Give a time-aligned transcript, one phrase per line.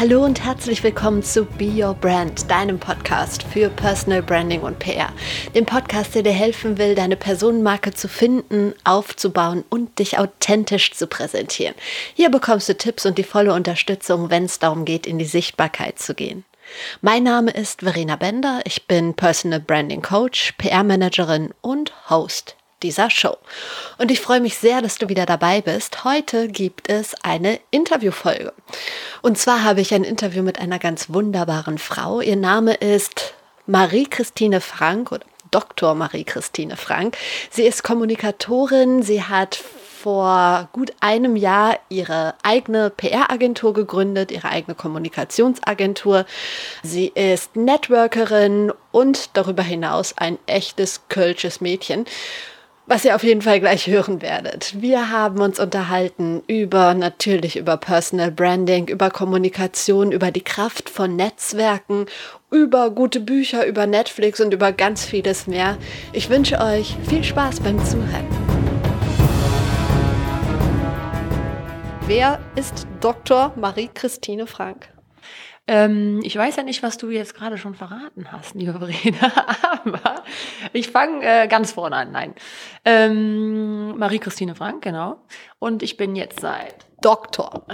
[0.00, 5.12] Hallo und herzlich willkommen zu Be Your Brand, deinem Podcast für Personal Branding und PR.
[5.54, 11.06] Dem Podcast, der dir helfen will, deine Personenmarke zu finden, aufzubauen und dich authentisch zu
[11.06, 11.74] präsentieren.
[12.14, 15.98] Hier bekommst du Tipps und die volle Unterstützung, wenn es darum geht, in die Sichtbarkeit
[15.98, 16.46] zu gehen.
[17.02, 23.36] Mein Name ist Verena Bender, ich bin Personal Branding Coach, PR-Managerin und Host dieser Show.
[23.98, 26.04] Und ich freue mich sehr, dass du wieder dabei bist.
[26.04, 28.52] Heute gibt es eine Interviewfolge.
[29.22, 32.20] Und zwar habe ich ein Interview mit einer ganz wunderbaren Frau.
[32.20, 33.34] Ihr Name ist
[33.66, 35.94] Marie-Christine Frank oder Dr.
[35.94, 37.16] Marie-Christine Frank.
[37.50, 39.02] Sie ist Kommunikatorin.
[39.02, 39.56] Sie hat
[40.00, 46.24] vor gut einem Jahr ihre eigene PR-Agentur gegründet, ihre eigene Kommunikationsagentur.
[46.82, 52.06] Sie ist Networkerin und darüber hinaus ein echtes kölsches Mädchen
[52.86, 54.80] was ihr auf jeden Fall gleich hören werdet.
[54.80, 61.14] Wir haben uns unterhalten über natürlich über Personal Branding, über Kommunikation, über die Kraft von
[61.16, 62.06] Netzwerken,
[62.50, 65.76] über gute Bücher, über Netflix und über ganz vieles mehr.
[66.12, 68.26] Ich wünsche euch viel Spaß beim Zuhören.
[72.06, 73.52] Wer ist Dr.
[73.54, 74.88] Marie-Christine Frank?
[75.70, 79.32] Ähm, ich weiß ja nicht, was du jetzt gerade schon verraten hast, liebe Verena,
[79.84, 80.24] aber
[80.72, 82.10] ich fange äh, ganz vorne an.
[82.10, 82.34] Nein.
[82.84, 85.20] Ähm, Marie-Christine Frank, genau.
[85.60, 87.66] Und ich bin jetzt seit Doktor.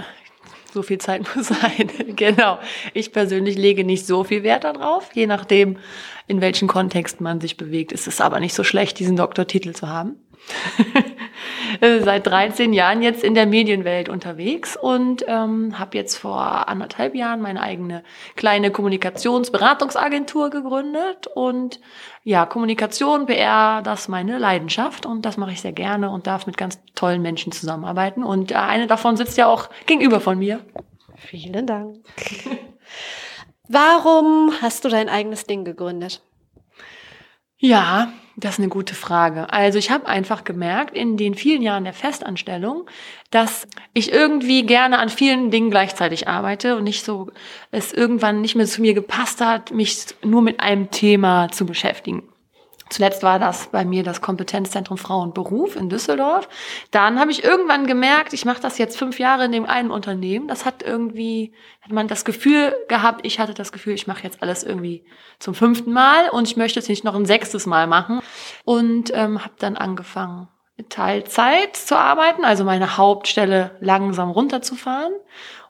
[0.71, 1.89] So viel Zeit muss sein.
[2.15, 2.59] genau.
[2.93, 5.79] Ich persönlich lege nicht so viel Wert darauf, je nachdem,
[6.27, 7.91] in welchem Kontext man sich bewegt.
[7.91, 10.17] Es ist aber nicht so schlecht, diesen Doktortitel zu haben.
[12.03, 17.41] Seit 13 Jahren jetzt in der Medienwelt unterwegs und ähm, habe jetzt vor anderthalb Jahren
[17.41, 18.03] meine eigene
[18.35, 21.79] kleine Kommunikationsberatungsagentur gegründet und
[22.23, 26.47] ja, Kommunikation, PR, das ist meine Leidenschaft und das mache ich sehr gerne und darf
[26.47, 30.59] mit ganz tollen Menschen zusammenarbeiten und äh, eine davon sitzt ja auch gegenüber von mir.
[31.15, 31.97] Vielen Dank.
[33.69, 36.21] Warum hast du dein eigenes Ding gegründet?
[37.57, 39.51] Ja, das ist eine gute Frage.
[39.51, 42.87] Also ich habe einfach gemerkt in den vielen Jahren der Festanstellung,
[43.31, 47.31] dass ich irgendwie gerne an vielen Dingen gleichzeitig arbeite und nicht so
[47.71, 52.23] es irgendwann nicht mehr zu mir gepasst hat, mich nur mit einem Thema zu beschäftigen.
[52.89, 56.47] Zuletzt war das bei mir das Kompetenzzentrum Frau und Beruf in Düsseldorf.
[56.91, 60.47] Dann habe ich irgendwann gemerkt, ich mache das jetzt fünf Jahre in dem einen Unternehmen.
[60.47, 64.41] Das hat irgendwie, hat man das Gefühl gehabt, ich hatte das Gefühl, ich mache jetzt
[64.41, 65.03] alles irgendwie
[65.39, 68.21] zum fünften Mal und ich möchte es nicht noch ein sechstes Mal machen.
[68.63, 70.47] Und ähm, habe dann angefangen,
[70.89, 75.13] Teilzeit zu arbeiten, also meine Hauptstelle langsam runterzufahren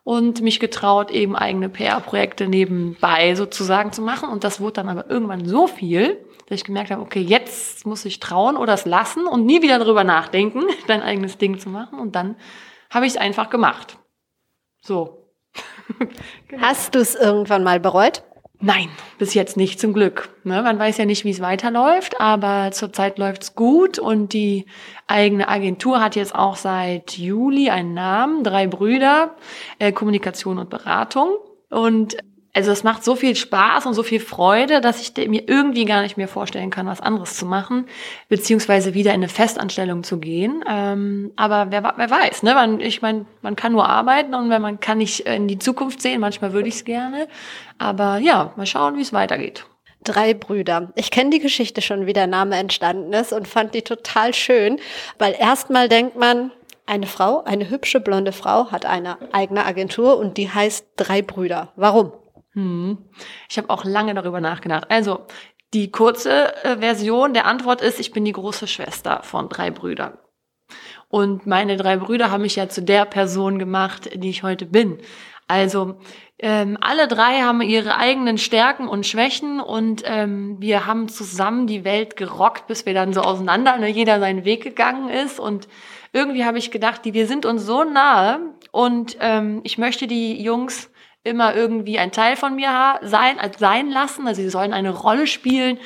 [0.04, 4.30] und mich getraut, eben eigene PR-Projekte nebenbei sozusagen zu machen.
[4.30, 8.06] Und das wurde dann aber irgendwann so viel, dass ich gemerkt habe, okay, jetzt muss
[8.06, 12.00] ich trauen oder es lassen und nie wieder darüber nachdenken, dein eigenes Ding zu machen.
[12.00, 12.36] Und dann
[12.90, 13.98] habe ich es einfach gemacht.
[14.82, 15.34] So.
[16.48, 16.62] genau.
[16.62, 18.24] Hast du es irgendwann mal bereut?
[18.60, 20.30] Nein, bis jetzt nicht, zum Glück.
[20.44, 24.66] Ne, man weiß ja nicht, wie es weiterläuft, aber zurzeit läuft es gut und die
[25.06, 29.36] eigene Agentur hat jetzt auch seit Juli einen Namen, drei Brüder,
[29.78, 31.38] äh, Kommunikation und Beratung.
[31.70, 32.18] Und
[32.58, 36.02] also es macht so viel Spaß und so viel Freude, dass ich mir irgendwie gar
[36.02, 37.86] nicht mehr vorstellen kann, was anderes zu machen,
[38.30, 40.64] beziehungsweise wieder in eine Festanstellung zu gehen.
[40.68, 42.56] Ähm, aber wer, wer weiß, ne?
[42.56, 46.02] Man, ich meine, man kann nur arbeiten und wenn man kann nicht in die Zukunft
[46.02, 46.20] sehen.
[46.20, 47.28] Manchmal würde ich es gerne,
[47.78, 49.68] aber ja, mal schauen, wie es weitergeht.
[50.04, 50.92] Drei Brüder.
[50.96, 54.80] Ich kenne die Geschichte schon, wie der Name entstanden ist und fand die total schön,
[55.20, 56.50] weil erstmal denkt man,
[56.88, 61.72] eine Frau, eine hübsche blonde Frau hat eine eigene Agentur und die heißt Drei Brüder.
[61.76, 62.14] Warum?
[62.58, 62.98] Hm.
[63.48, 64.90] Ich habe auch lange darüber nachgedacht.
[64.90, 65.28] Also
[65.76, 70.18] die kurze äh, Version der Antwort ist, ich bin die große Schwester von drei Brüdern.
[71.08, 74.98] Und meine drei Brüder haben mich ja zu der Person gemacht, die ich heute bin.
[75.48, 76.00] Also
[76.40, 81.86] ähm, alle drei haben ihre eigenen Stärken und Schwächen und ähm, wir haben zusammen die
[81.86, 85.40] Welt gerockt, bis wir dann so auseinander, ne, jeder seinen Weg gegangen ist.
[85.40, 85.68] Und
[86.12, 88.40] irgendwie habe ich gedacht, die, wir sind uns so nahe
[88.72, 90.90] und ähm, ich möchte die Jungs
[91.28, 94.28] immer irgendwie ein Teil von mir sein, also sein lassen.
[94.28, 95.78] Also sie sollen eine Rolle spielen.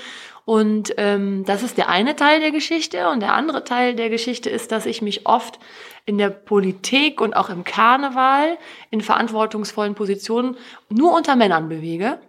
[0.46, 3.10] Und ähm, das ist der eine Teil der Geschichte.
[3.10, 5.60] Und der andere Teil der Geschichte ist, dass ich mich oft
[6.06, 8.58] in der Politik und auch im Karneval
[8.90, 10.58] in verantwortungsvollen Positionen
[10.90, 12.20] nur unter Männern bewege.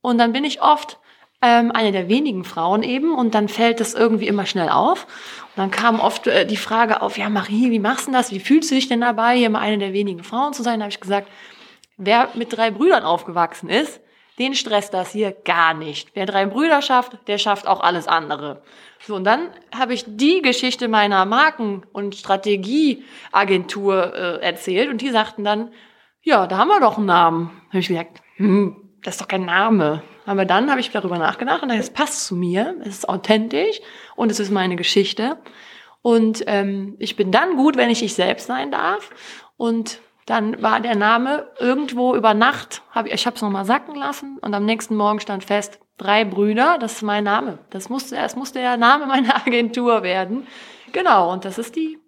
[0.00, 0.98] Und dann bin ich oft
[1.40, 5.04] ähm, eine der wenigen Frauen eben und dann fällt das irgendwie immer schnell auf.
[5.54, 8.30] Und dann kam oft äh, die Frage auf, ja Marie, wie machst du das?
[8.30, 10.78] Wie fühlst du dich denn dabei, hier mal eine der wenigen Frauen zu sein?
[10.78, 11.28] Da habe ich gesagt,
[11.96, 14.00] Wer mit drei Brüdern aufgewachsen ist,
[14.38, 16.10] den stresst das hier gar nicht.
[16.14, 18.62] Wer drei Brüder schafft, der schafft auch alles andere.
[19.00, 25.10] So, und dann habe ich die Geschichte meiner Marken- und Strategieagentur äh, erzählt und die
[25.10, 25.72] sagten dann,
[26.22, 27.62] ja, da haben wir doch einen Namen.
[27.68, 30.02] Habe ich gesagt, hm, das ist doch kein Name.
[30.24, 33.80] Aber dann habe ich darüber nachgedacht und es passt zu mir, es ist authentisch
[34.14, 35.38] und es ist meine Geschichte.
[36.00, 39.10] Und ähm, ich bin dann gut, wenn ich ich selbst sein darf.
[39.56, 43.94] Und dann war der Name irgendwo über Nacht, hab ich, ich habe es nochmal sacken
[43.94, 47.58] lassen und am nächsten Morgen stand fest, drei Brüder, das ist mein Name.
[47.70, 50.46] Das musste, das musste der Name meiner Agentur werden.
[50.92, 51.98] Genau, und das ist die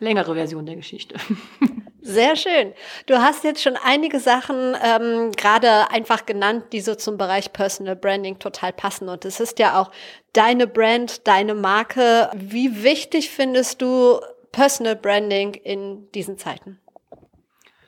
[0.00, 1.16] längere Version der Geschichte.
[2.06, 2.74] Sehr schön.
[3.06, 7.96] Du hast jetzt schon einige Sachen ähm, gerade einfach genannt, die so zum Bereich Personal
[7.96, 9.08] Branding total passen.
[9.08, 9.90] Und es ist ja auch
[10.34, 12.30] deine Brand, deine Marke.
[12.34, 14.20] Wie wichtig findest du
[14.52, 16.78] Personal Branding in diesen Zeiten?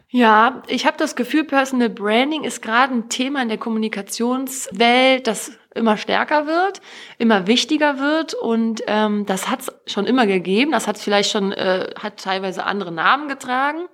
[0.09, 5.59] Ja, ich habe das Gefühl, Personal Branding ist gerade ein Thema in der Kommunikationswelt, das
[5.75, 6.81] immer stärker wird,
[7.19, 10.71] immer wichtiger wird und ähm, das hat es schon immer gegeben.
[10.71, 13.87] Das hat vielleicht schon, äh, hat teilweise andere Namen getragen.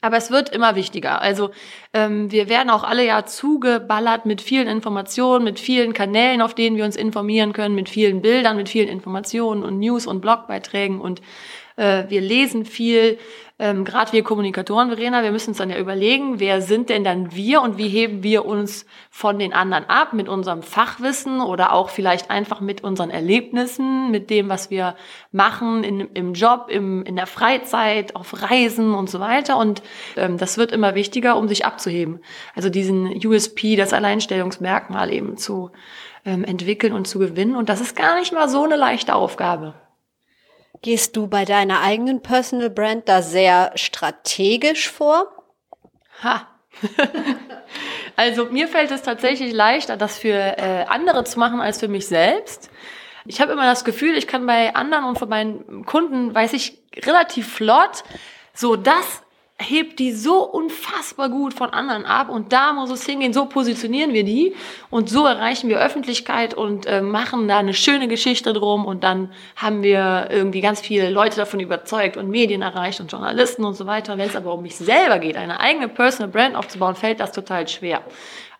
[0.00, 1.20] Aber es wird immer wichtiger.
[1.20, 1.50] Also
[1.92, 6.76] ähm, wir werden auch alle ja zugeballert mit vielen Informationen, mit vielen Kanälen, auf denen
[6.76, 11.20] wir uns informieren können, mit vielen Bildern, mit vielen Informationen und News und Blogbeiträgen und
[11.78, 13.18] äh, wir lesen viel
[13.60, 17.34] ähm, gerade wir Kommunikatoren, Verena, wir müssen uns dann ja überlegen, wer sind denn dann
[17.34, 21.88] wir und wie heben wir uns von den anderen ab mit unserem Fachwissen oder auch
[21.90, 24.94] vielleicht einfach mit unseren Erlebnissen, mit dem, was wir
[25.32, 29.56] machen in, im Job, im, in der Freizeit, auf Reisen und so weiter.
[29.56, 29.82] Und
[30.16, 32.20] ähm, das wird immer wichtiger, um sich abzuheben.
[32.54, 35.72] Also diesen USP, das Alleinstellungsmerkmal eben zu
[36.24, 37.56] ähm, entwickeln und zu gewinnen.
[37.56, 39.74] Und das ist gar nicht mal so eine leichte Aufgabe.
[40.82, 45.26] Gehst du bei deiner eigenen Personal Brand da sehr strategisch vor?
[46.22, 46.46] Ha.
[48.16, 52.06] also mir fällt es tatsächlich leichter, das für äh, andere zu machen als für mich
[52.06, 52.70] selbst.
[53.26, 56.78] Ich habe immer das Gefühl, ich kann bei anderen und von meinen Kunden, weiß ich
[57.04, 58.04] relativ flott,
[58.54, 59.22] so das
[59.60, 64.12] hebt die so unfassbar gut von anderen ab und da muss es hingehen, so positionieren
[64.12, 64.54] wir die
[64.88, 69.32] und so erreichen wir Öffentlichkeit und äh, machen da eine schöne Geschichte drum und dann
[69.56, 73.86] haben wir irgendwie ganz viele Leute davon überzeugt und Medien erreicht und Journalisten und so
[73.86, 74.16] weiter.
[74.16, 77.66] Wenn es aber um mich selber geht, eine eigene Personal Brand aufzubauen, fällt das total
[77.66, 78.02] schwer.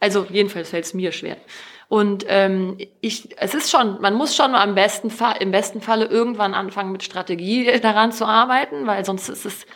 [0.01, 1.37] Also jedenfalls fällt es mir schwer.
[1.89, 5.11] Und ähm, ich, es ist schon, man muss schon am besten
[5.41, 9.67] im besten Falle irgendwann anfangen mit Strategie daran zu arbeiten, weil sonst ist es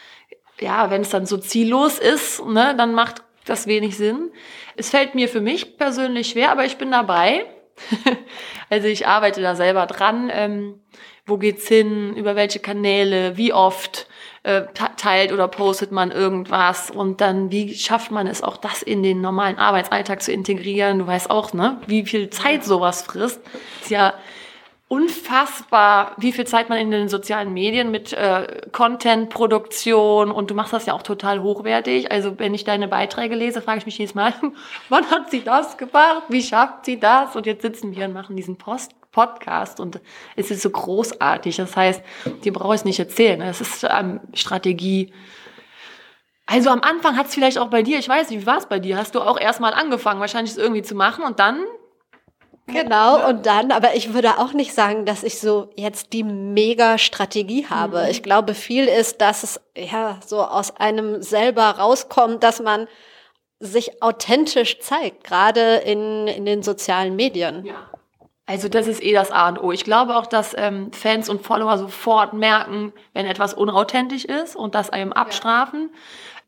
[0.62, 4.30] ja, wenn es dann so ziellos ist, ne, dann macht das wenig Sinn.
[4.76, 7.44] Es fällt mir für mich persönlich schwer, aber ich bin dabei.
[8.70, 10.30] also ich arbeite da selber dran.
[10.32, 10.80] Ähm,
[11.26, 12.14] wo geht's hin?
[12.16, 13.36] Über welche Kanäle?
[13.36, 14.06] Wie oft?
[14.44, 14.62] Äh,
[14.96, 19.20] teilt oder postet man irgendwas und dann wie schafft man es auch das in den
[19.20, 20.98] normalen Arbeitsalltag zu integrieren?
[20.98, 23.40] Du weißt auch, ne, wie viel Zeit sowas frisst.
[23.82, 24.14] Ist ja
[24.92, 30.74] unfassbar, wie viel Zeit man in den sozialen Medien mit äh, Content-Produktion und du machst
[30.74, 32.12] das ja auch total hochwertig.
[32.12, 34.34] Also wenn ich deine Beiträge lese, frage ich mich jedes Mal,
[34.90, 36.24] wann hat sie das gemacht?
[36.28, 37.34] Wie schafft sie das?
[37.34, 39.98] Und jetzt sitzen wir und machen diesen Post Podcast und
[40.36, 41.56] es ist so großartig.
[41.56, 42.02] Das heißt,
[42.44, 43.40] dir brauche ich es nicht erzählen.
[43.40, 45.10] Es ist ähm, Strategie.
[46.44, 48.66] Also am Anfang hat es vielleicht auch bei dir, ich weiß nicht, wie war es
[48.66, 48.98] bei dir?
[48.98, 51.64] Hast du auch erstmal angefangen, wahrscheinlich es irgendwie zu machen und dann
[52.72, 56.98] Genau, und dann, aber ich würde auch nicht sagen, dass ich so jetzt die mega
[56.98, 58.02] Strategie habe.
[58.02, 58.10] Mhm.
[58.10, 62.88] Ich glaube, viel ist, dass es ja so aus einem selber rauskommt, dass man
[63.60, 67.64] sich authentisch zeigt, gerade in, in den sozialen Medien.
[67.64, 67.74] Ja.
[68.44, 69.70] Also das ist eh das A und O.
[69.70, 74.74] Ich glaube auch, dass ähm, Fans und Follower sofort merken, wenn etwas unauthentisch ist und
[74.74, 75.90] das einem abstrafen.
[75.92, 75.98] Ja.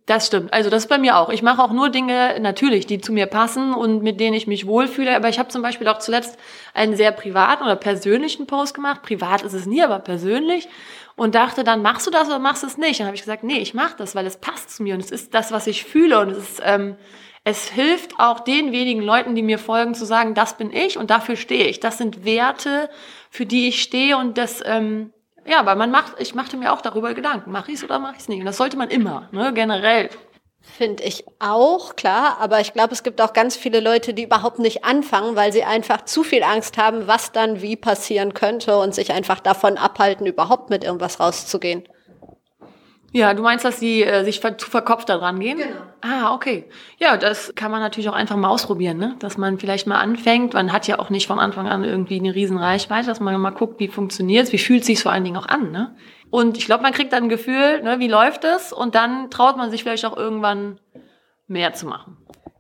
[0.07, 0.53] Das stimmt.
[0.53, 1.31] Also das ist bei mir auch.
[1.31, 4.67] Ich mache auch nur Dinge natürlich, die zu mir passen und mit denen ich mich
[4.67, 5.17] wohlfühle.
[5.17, 6.39] Aber ich habe zum Beispiel auch zuletzt
[6.75, 9.01] einen sehr privaten oder persönlichen Post gemacht.
[9.03, 10.69] Privat ist es nie, aber persönlich.
[11.17, 13.01] Und dachte dann, machst du das oder machst du es nicht?
[13.01, 15.11] Dann habe ich gesagt, nee, ich mache das, weil es passt zu mir und es
[15.11, 16.21] ist das, was ich fühle.
[16.21, 16.97] Und es ist, ähm,
[17.43, 21.09] es hilft auch den wenigen Leuten, die mir folgen, zu sagen, das bin ich und
[21.09, 21.81] dafür stehe ich.
[21.81, 22.91] Das sind Werte,
[23.31, 25.14] für die ich stehe und das ähm,
[25.47, 28.15] ja, weil man macht, ich machte mir auch darüber Gedanken, mache ich es oder mache
[28.15, 28.41] ich es nicht.
[28.41, 30.11] Und das sollte man immer, ne, generell.
[30.61, 32.39] Finde ich auch, klar.
[32.41, 35.63] Aber ich glaube, es gibt auch ganz viele Leute, die überhaupt nicht anfangen, weil sie
[35.63, 40.27] einfach zu viel Angst haben, was dann wie passieren könnte und sich einfach davon abhalten,
[40.27, 41.87] überhaupt mit irgendwas rauszugehen.
[43.17, 45.59] Ja, du meinst, dass sie äh, sich zu verkopft da dran gehen?
[45.59, 45.83] Genau.
[46.01, 46.65] Ah, okay.
[46.99, 49.15] Ja, das kann man natürlich auch einfach mal ausprobieren, ne?
[49.21, 50.53] Dass man vielleicht mal anfängt.
[50.53, 53.51] Man hat ja auch nicht von Anfang an irgendwie eine riesen Reichweite, dass man mal
[53.51, 55.95] guckt, wie funktioniert's, wie fühlt sich's vor allen Dingen auch an, ne?
[56.31, 58.73] Und ich glaube, man kriegt dann ein Gefühl, ne, wie läuft es?
[58.73, 60.81] Und dann traut man sich vielleicht auch irgendwann
[61.47, 62.17] mehr zu machen.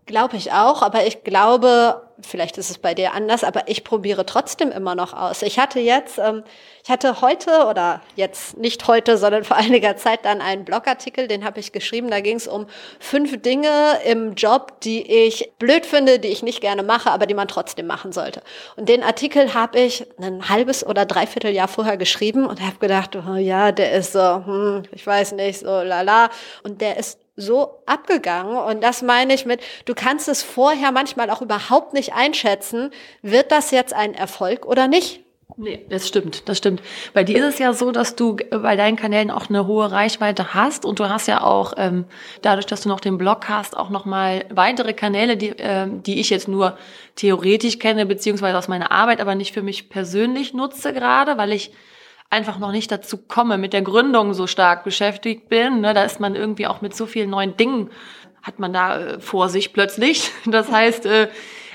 [0.06, 4.26] Glaube ich auch, aber ich glaube, vielleicht ist es bei dir anders, aber ich probiere
[4.26, 5.40] trotzdem immer noch aus.
[5.40, 6.44] Ich hatte jetzt, ähm,
[6.82, 11.42] ich hatte heute oder jetzt nicht heute, sondern vor einiger Zeit dann einen Blogartikel, den
[11.42, 12.10] habe ich geschrieben.
[12.10, 12.66] Da ging es um
[13.00, 17.34] fünf Dinge im Job, die ich blöd finde, die ich nicht gerne mache, aber die
[17.34, 18.42] man trotzdem machen sollte.
[18.76, 23.16] Und den Artikel habe ich ein halbes oder dreiviertel Jahr vorher geschrieben und habe gedacht,
[23.16, 26.28] oh ja, der ist so, hm, ich weiß nicht, so lala.
[26.62, 28.56] Und der ist so abgegangen.
[28.56, 32.90] Und das meine ich mit, du kannst es vorher manchmal auch überhaupt nicht einschätzen,
[33.22, 35.24] wird das jetzt ein Erfolg oder nicht?
[35.56, 36.82] Nee, das stimmt, das stimmt.
[37.12, 40.52] Bei dir ist es ja so, dass du bei deinen Kanälen auch eine hohe Reichweite
[40.52, 42.06] hast und du hast ja auch ähm,
[42.42, 46.18] dadurch, dass du noch den Blog hast, auch noch mal weitere Kanäle, die, ähm, die
[46.18, 46.76] ich jetzt nur
[47.14, 51.70] theoretisch kenne beziehungsweise aus meiner Arbeit, aber nicht für mich persönlich nutze gerade, weil ich
[52.30, 55.80] einfach noch nicht dazu komme, mit der Gründung so stark beschäftigt bin.
[55.80, 57.90] Ne, da ist man irgendwie auch mit so vielen neuen Dingen,
[58.42, 60.30] hat man da äh, vor sich plötzlich.
[60.46, 61.28] Das heißt, äh,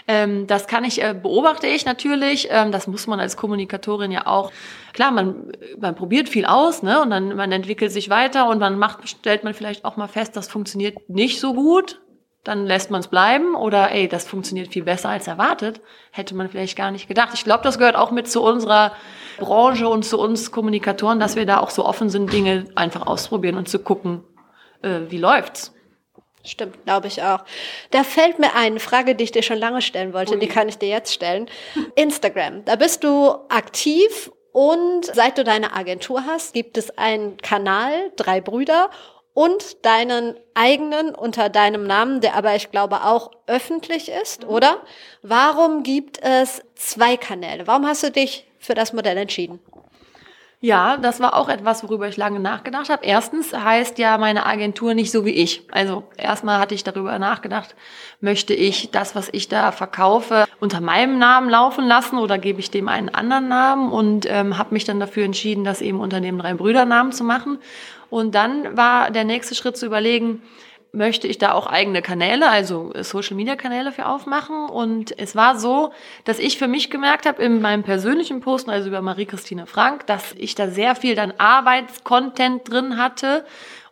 [0.07, 2.47] ähm, das kann ich, äh, beobachte ich natürlich.
[2.51, 4.51] Ähm, das muss man als Kommunikatorin ja auch.
[4.93, 7.01] Klar, man, man probiert viel aus, ne?
[7.01, 10.35] Und dann man entwickelt sich weiter und man macht, stellt man vielleicht auch mal fest,
[10.35, 11.99] das funktioniert nicht so gut
[12.43, 15.81] dann lässt man es bleiben oder ey, das funktioniert viel besser als erwartet,
[16.11, 17.29] hätte man vielleicht gar nicht gedacht.
[17.33, 18.93] Ich glaube, das gehört auch mit zu unserer
[19.37, 23.57] Branche und zu uns Kommunikatoren, dass wir da auch so offen sind, Dinge einfach ausprobieren
[23.57, 24.23] und zu gucken,
[24.81, 25.73] äh, wie läuft's.
[26.45, 27.43] Stimmt, glaube ich auch.
[27.91, 30.39] Da fällt mir eine Frage, die ich dir schon lange stellen wollte, Ui.
[30.39, 31.49] die kann ich dir jetzt stellen.
[31.95, 38.11] Instagram, da bist du aktiv und seit du deine Agentur hast, gibt es einen Kanal,
[38.15, 38.89] drei Brüder
[39.33, 44.49] und deinen eigenen unter deinem Namen, der aber ich glaube auch öffentlich ist, mhm.
[44.49, 44.77] oder?
[45.21, 47.67] Warum gibt es zwei Kanäle?
[47.67, 49.59] Warum hast du dich für das Modell entschieden?
[50.61, 53.05] Ja, das war auch etwas, worüber ich lange nachgedacht habe.
[53.05, 55.63] Erstens heißt ja meine Agentur nicht so wie ich.
[55.71, 57.75] Also erstmal hatte ich darüber nachgedacht,
[58.19, 62.71] möchte ich das, was ich da verkaufe, unter meinem Namen laufen lassen oder gebe ich
[62.71, 66.37] dem einen anderen Namen und ähm, habe mich dann dafür entschieden, das eben unter dem
[66.37, 67.59] drei Brüder Namen zu machen.
[68.09, 70.41] Und dann war der nächste Schritt zu überlegen,
[70.91, 74.69] möchte ich da auch eigene Kanäle, also Social Media Kanäle für aufmachen.
[74.69, 75.93] Und es war so,
[76.25, 80.33] dass ich für mich gemerkt habe in meinem persönlichen Posten, also über Marie-Christine Frank, dass
[80.37, 83.45] ich da sehr viel dann Arbeitscontent drin hatte.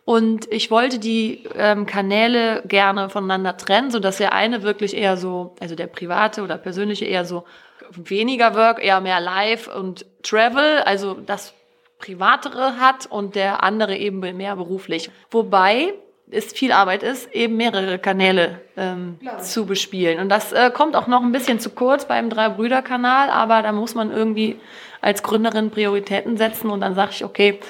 [0.04, 5.16] Und ich wollte die ähm, Kanäle gerne voneinander trennen, so dass der eine wirklich eher
[5.16, 7.44] so, also der private oder persönliche eher so
[7.90, 11.54] weniger Work, eher mehr Live und Travel, also das
[11.98, 15.10] privatere hat und der andere eben mehr beruflich.
[15.30, 15.94] Wobei
[16.30, 20.20] es viel Arbeit ist, eben mehrere Kanäle ähm, zu bespielen.
[20.20, 23.94] Und das äh, kommt auch noch ein bisschen zu kurz beim Drei-Brüder-Kanal, aber da muss
[23.94, 24.60] man irgendwie
[25.00, 27.60] als Gründerin Prioritäten setzen und dann sage ich, okay,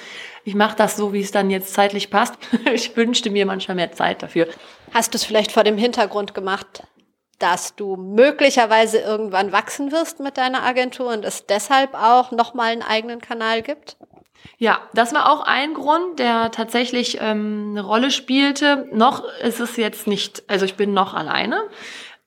[0.44, 2.34] ich mache das so, wie es dann jetzt zeitlich passt.
[2.72, 4.48] ich wünschte mir manchmal mehr Zeit dafür.
[4.92, 6.82] Hast du es vielleicht vor dem Hintergrund gemacht,
[7.38, 12.82] dass du möglicherweise irgendwann wachsen wirst mit deiner Agentur und es deshalb auch nochmal einen
[12.82, 13.96] eigenen Kanal gibt?
[14.58, 18.88] Ja, das war auch ein Grund, der tatsächlich ähm, eine Rolle spielte.
[18.92, 21.60] Noch ist es jetzt nicht, also ich bin noch alleine.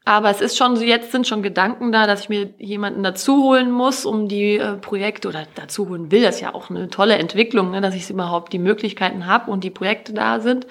[0.03, 3.69] Aber es ist schon, jetzt sind schon Gedanken da, dass ich mir jemanden dazu holen
[3.69, 6.23] muss, um die äh, Projekte oder dazu holen will.
[6.23, 9.63] Das ist ja auch eine tolle Entwicklung, ne, dass ich überhaupt die Möglichkeiten habe und
[9.63, 10.65] die Projekte da sind,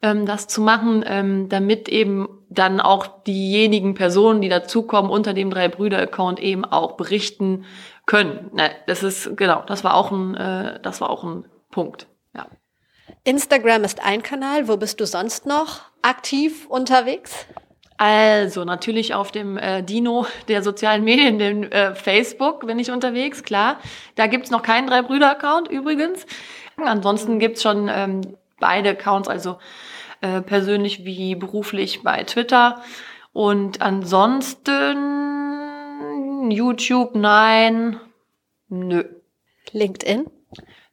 [0.00, 5.50] ähm, das zu machen, ähm, damit eben dann auch diejenigen Personen, die dazukommen unter dem
[5.50, 7.66] drei Brüder Account eben auch berichten,
[8.06, 8.50] können.
[8.52, 12.06] Ne, das ist genau, das war auch ein, äh, das war auch ein Punkt.
[12.34, 12.46] Ja.
[13.24, 14.68] Instagram ist ein Kanal.
[14.68, 17.46] Wo bist du sonst noch aktiv unterwegs?
[18.04, 23.44] Also natürlich auf dem äh, Dino der sozialen Medien, dem äh, Facebook bin ich unterwegs,
[23.44, 23.78] klar.
[24.16, 26.26] Da gibt's noch keinen Drei-Brüder-Account übrigens.
[26.76, 28.22] Ansonsten gibt's schon ähm,
[28.58, 29.58] beide Accounts, also
[30.20, 32.82] äh, persönlich wie beruflich bei Twitter.
[33.32, 35.61] Und ansonsten
[36.50, 38.00] YouTube, nein.
[38.68, 39.04] Nö.
[39.72, 40.26] LinkedIn?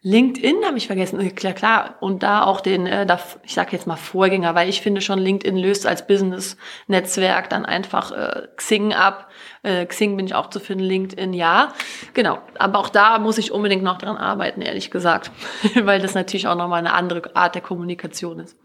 [0.01, 1.35] LinkedIn habe ich vergessen.
[1.35, 1.95] Klar, klar.
[1.99, 3.05] Und da auch den, äh,
[3.43, 8.13] ich sage jetzt mal Vorgänger, weil ich finde schon, LinkedIn löst als Business-Netzwerk dann einfach
[8.13, 9.29] äh, Xing ab.
[9.63, 11.73] Äh, Xing bin ich auch zu finden, LinkedIn ja.
[12.13, 12.39] Genau.
[12.57, 15.31] Aber auch da muss ich unbedingt noch dran arbeiten, ehrlich gesagt.
[15.75, 18.55] weil das natürlich auch nochmal eine andere Art der Kommunikation ist.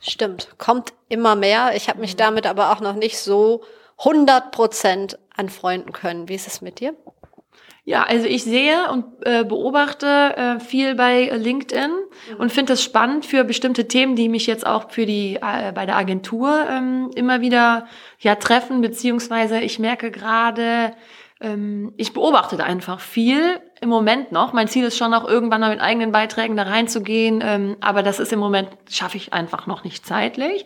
[0.00, 0.48] Stimmt.
[0.58, 1.76] Kommt immer mehr.
[1.76, 3.62] Ich habe mich damit aber auch noch nicht so
[3.98, 6.28] 100 Prozent anfreunden können.
[6.28, 6.94] Wie ist es mit dir?
[7.86, 12.36] Ja, also ich sehe und äh, beobachte äh, viel bei LinkedIn mhm.
[12.38, 15.84] und finde es spannend für bestimmte Themen, die mich jetzt auch für die äh, bei
[15.84, 17.86] der Agentur ähm, immer wieder
[18.20, 20.94] ja treffen, beziehungsweise ich merke gerade,
[21.42, 24.54] ähm, ich beobachte da einfach viel im Moment noch.
[24.54, 28.18] Mein Ziel ist schon auch irgendwann mal mit eigenen Beiträgen da reinzugehen, ähm, aber das
[28.18, 30.64] ist im Moment schaffe ich einfach noch nicht zeitlich.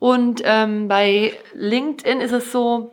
[0.00, 2.90] Und ähm, bei LinkedIn ist es so,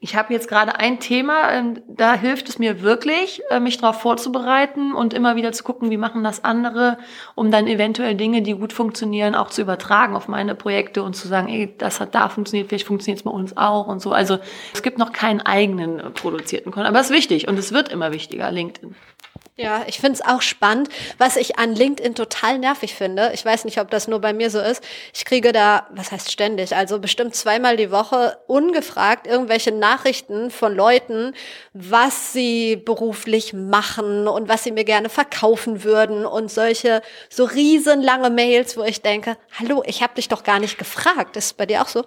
[0.00, 4.02] ich habe jetzt gerade ein Thema, ähm, da hilft es mir wirklich, äh, mich darauf
[4.02, 6.98] vorzubereiten und immer wieder zu gucken, wie machen das andere,
[7.34, 11.26] um dann eventuell Dinge, die gut funktionieren, auch zu übertragen auf meine Projekte und zu
[11.26, 14.12] sagen, ey, das hat da funktioniert, vielleicht funktioniert es bei uns auch und so.
[14.12, 14.38] Also
[14.74, 18.12] es gibt noch keinen eigenen produzierten Content, aber es ist wichtig und es wird immer
[18.12, 18.94] wichtiger, LinkedIn.
[19.58, 20.90] Ja, ich finde es auch spannend.
[21.16, 24.50] Was ich an LinkedIn total nervig finde, ich weiß nicht, ob das nur bei mir
[24.50, 24.84] so ist,
[25.14, 30.74] ich kriege da, was heißt ständig, also bestimmt zweimal die Woche ungefragt irgendwelche Nachrichten von
[30.74, 31.32] Leuten,
[31.72, 38.28] was sie beruflich machen und was sie mir gerne verkaufen würden und solche so riesenlange
[38.28, 41.34] Mails, wo ich denke, hallo, ich habe dich doch gar nicht gefragt.
[41.34, 42.04] Ist es bei dir auch so?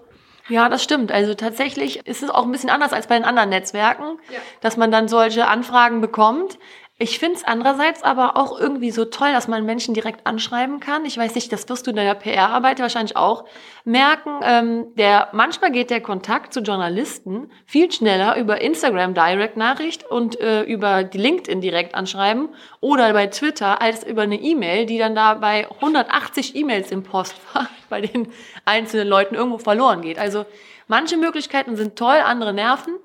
[0.49, 1.11] Ja, das stimmt.
[1.11, 4.39] Also tatsächlich ist es auch ein bisschen anders als bei den anderen Netzwerken, ja.
[4.61, 6.59] dass man dann solche Anfragen bekommt.
[7.01, 11.05] Ich finde es andererseits aber auch irgendwie so toll, dass man Menschen direkt anschreiben kann.
[11.05, 13.45] Ich weiß nicht, das wirst du in deiner PR-Arbeit wahrscheinlich auch
[13.85, 14.31] merken.
[14.43, 20.41] Ähm, der, manchmal geht der Kontakt zu Journalisten viel schneller über Instagram Direct Nachricht und
[20.41, 22.49] äh, über die LinkedIn direkt anschreiben
[22.81, 27.69] oder bei Twitter als über eine E-Mail, die dann da bei 180 E-Mails im Postfach
[27.89, 28.27] bei den
[28.65, 30.19] einzelnen Leuten irgendwo verloren geht.
[30.19, 30.45] Also
[30.89, 32.95] manche Möglichkeiten sind toll, andere nerven.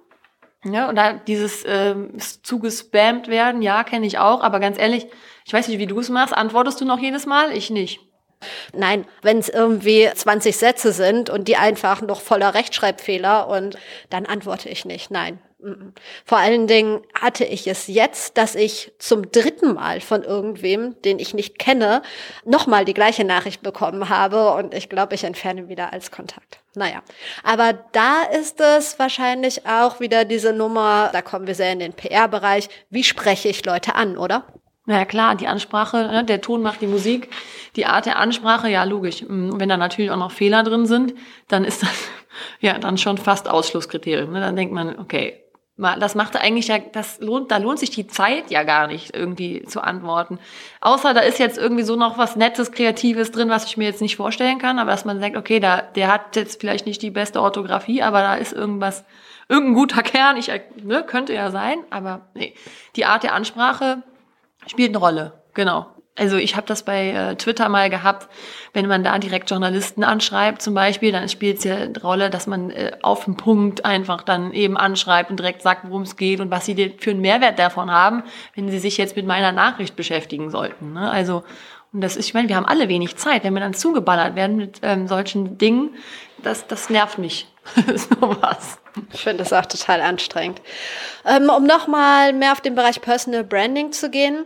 [0.64, 5.06] Ja, und da dieses ähm, zugespammt werden, ja, kenne ich auch, aber ganz ehrlich,
[5.44, 6.34] ich weiß nicht, wie du es machst.
[6.34, 7.52] Antwortest du noch jedes Mal?
[7.52, 8.00] Ich nicht.
[8.72, 13.78] Nein, wenn es irgendwie 20 Sätze sind und die einfach noch voller Rechtschreibfehler und
[14.10, 15.10] dann antworte ich nicht.
[15.10, 15.38] Nein.
[16.26, 21.18] Vor allen Dingen hatte ich es jetzt, dass ich zum dritten Mal von irgendwem, den
[21.18, 22.02] ich nicht kenne,
[22.44, 26.63] nochmal die gleiche Nachricht bekommen habe und ich glaube, ich entferne wieder als Kontakt.
[26.76, 27.02] Naja,
[27.42, 31.92] aber da ist es wahrscheinlich auch wieder diese Nummer, da kommen wir sehr in den
[31.92, 34.44] PR-Bereich, wie spreche ich Leute an, oder?
[34.86, 37.30] Na ja, klar, die Ansprache, ne, der Ton macht die Musik,
[37.76, 39.22] die Art der Ansprache, ja logisch.
[39.22, 41.14] Mm, wenn da natürlich auch noch Fehler drin sind,
[41.48, 42.08] dann ist das
[42.60, 44.32] ja dann schon fast Ausschlusskriterium.
[44.32, 44.40] Ne?
[44.40, 45.43] Dann denkt man, okay,
[45.76, 49.64] das macht eigentlich ja, das lohnt, da lohnt sich die Zeit ja gar nicht, irgendwie
[49.64, 50.38] zu antworten.
[50.80, 54.00] Außer da ist jetzt irgendwie so noch was Nettes, Kreatives drin, was ich mir jetzt
[54.00, 57.10] nicht vorstellen kann, aber dass man sagt, okay, da, der hat jetzt vielleicht nicht die
[57.10, 59.04] beste Orthographie, aber da ist irgendwas,
[59.48, 60.50] irgendein guter Kern, ich,
[60.82, 62.54] ne, könnte ja sein, aber nee.
[62.94, 64.02] Die Art der Ansprache
[64.66, 65.93] spielt eine Rolle, genau.
[66.16, 68.28] Also ich habe das bei äh, Twitter mal gehabt,
[68.72, 72.46] wenn man da direkt Journalisten anschreibt zum Beispiel, dann spielt es ja eine Rolle, dass
[72.46, 76.38] man äh, auf den Punkt einfach dann eben anschreibt und direkt sagt, worum es geht
[76.38, 78.22] und was sie für einen Mehrwert davon haben,
[78.54, 80.92] wenn sie sich jetzt mit meiner Nachricht beschäftigen sollten.
[80.92, 81.10] Ne?
[81.10, 81.42] Also
[81.94, 84.56] und das ist, ich meine, wir haben alle wenig Zeit, wenn wir dann zugeballert werden
[84.56, 85.94] mit ähm, solchen Dingen,
[86.42, 87.46] das, das nervt mich.
[88.20, 88.78] Sowas.
[89.12, 90.60] Ich finde das auch total anstrengend.
[91.24, 94.44] Ähm, um nochmal mehr auf den Bereich Personal Branding zu gehen,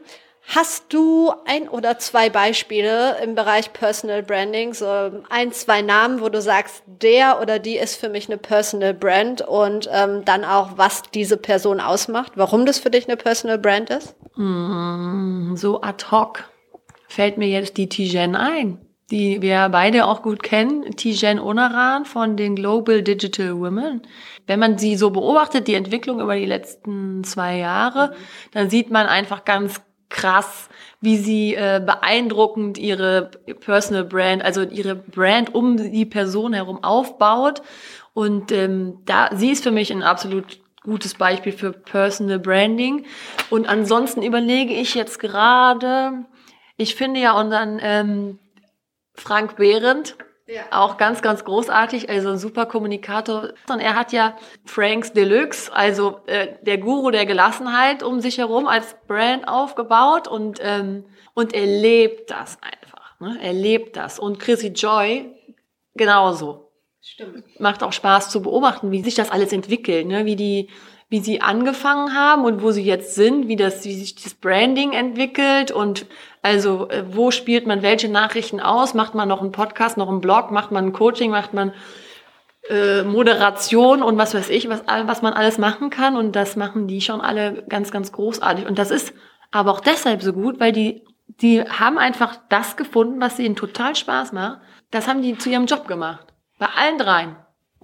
[0.50, 4.86] Hast du ein oder zwei Beispiele im Bereich Personal Branding, so
[5.28, 9.42] ein, zwei Namen, wo du sagst, der oder die ist für mich eine Personal Brand
[9.42, 13.90] und ähm, dann auch, was diese Person ausmacht, warum das für dich eine Personal Brand
[13.90, 14.16] ist?
[14.36, 16.44] Mm, so ad hoc
[17.08, 18.78] fällt mir jetzt die Tijen ein,
[19.10, 24.00] die wir beide auch gut kennen, Tijen Onaran von den Global Digital Women.
[24.46, 28.14] Wenn man sie so beobachtet, die Entwicklung über die letzten zwei Jahre,
[28.52, 30.68] dann sieht man einfach ganz krass,
[31.00, 37.62] wie sie äh, beeindruckend ihre Personal Brand, also ihre Brand um die Person herum aufbaut.
[38.14, 43.06] Und ähm, da sie ist für mich ein absolut gutes Beispiel für Personal Branding.
[43.50, 46.24] Und ansonsten überlege ich jetzt gerade,
[46.76, 48.38] ich finde ja unseren ähm,
[49.14, 50.16] Frank Behrendt,
[50.48, 50.62] ja.
[50.70, 53.50] Auch ganz, ganz großartig, also ein super Kommunikator.
[53.68, 58.66] Und er hat ja Franks Deluxe, also äh, der Guru der Gelassenheit um sich herum
[58.66, 63.20] als Brand aufgebaut und, ähm, und er lebt das einfach.
[63.20, 63.38] Ne?
[63.42, 64.18] Er lebt das.
[64.18, 65.34] Und Chrissy Joy
[65.94, 66.72] genauso.
[67.02, 67.60] Stimmt.
[67.60, 70.24] Macht auch Spaß zu beobachten, wie sich das alles entwickelt, ne?
[70.24, 70.70] wie die
[71.08, 74.92] wie sie angefangen haben und wo sie jetzt sind, wie das, wie sich das Branding
[74.92, 76.06] entwickelt und
[76.42, 78.94] also äh, wo spielt man welche Nachrichten aus?
[78.94, 80.50] Macht man noch einen Podcast, noch einen Blog?
[80.50, 81.30] Macht man ein Coaching?
[81.30, 81.72] Macht man
[82.68, 86.86] äh, Moderation und was weiß ich, was, was man alles machen kann und das machen
[86.86, 89.14] die schon alle ganz, ganz großartig und das ist
[89.50, 91.02] aber auch deshalb so gut, weil die
[91.40, 94.60] die haben einfach das gefunden, was ihnen total Spaß macht.
[94.90, 96.26] Das haben die zu ihrem Job gemacht.
[96.58, 97.36] Bei allen dreien.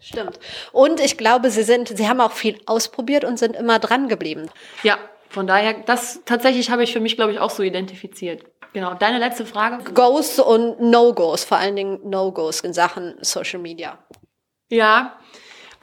[0.05, 0.39] Stimmt.
[0.73, 4.51] Und ich glaube, sie sind, sie haben auch viel ausprobiert und sind immer dran geblieben.
[4.83, 4.99] Ja,
[5.31, 8.45] von daher, das tatsächlich habe ich für mich, glaube ich, auch so identifiziert.
[8.75, 8.95] Genau.
[8.95, 9.83] Deine letzte Frage?
[9.93, 13.99] Goes und No-Goes, vor allen Dingen No-Goes in Sachen Social Media.
[14.69, 15.17] Ja,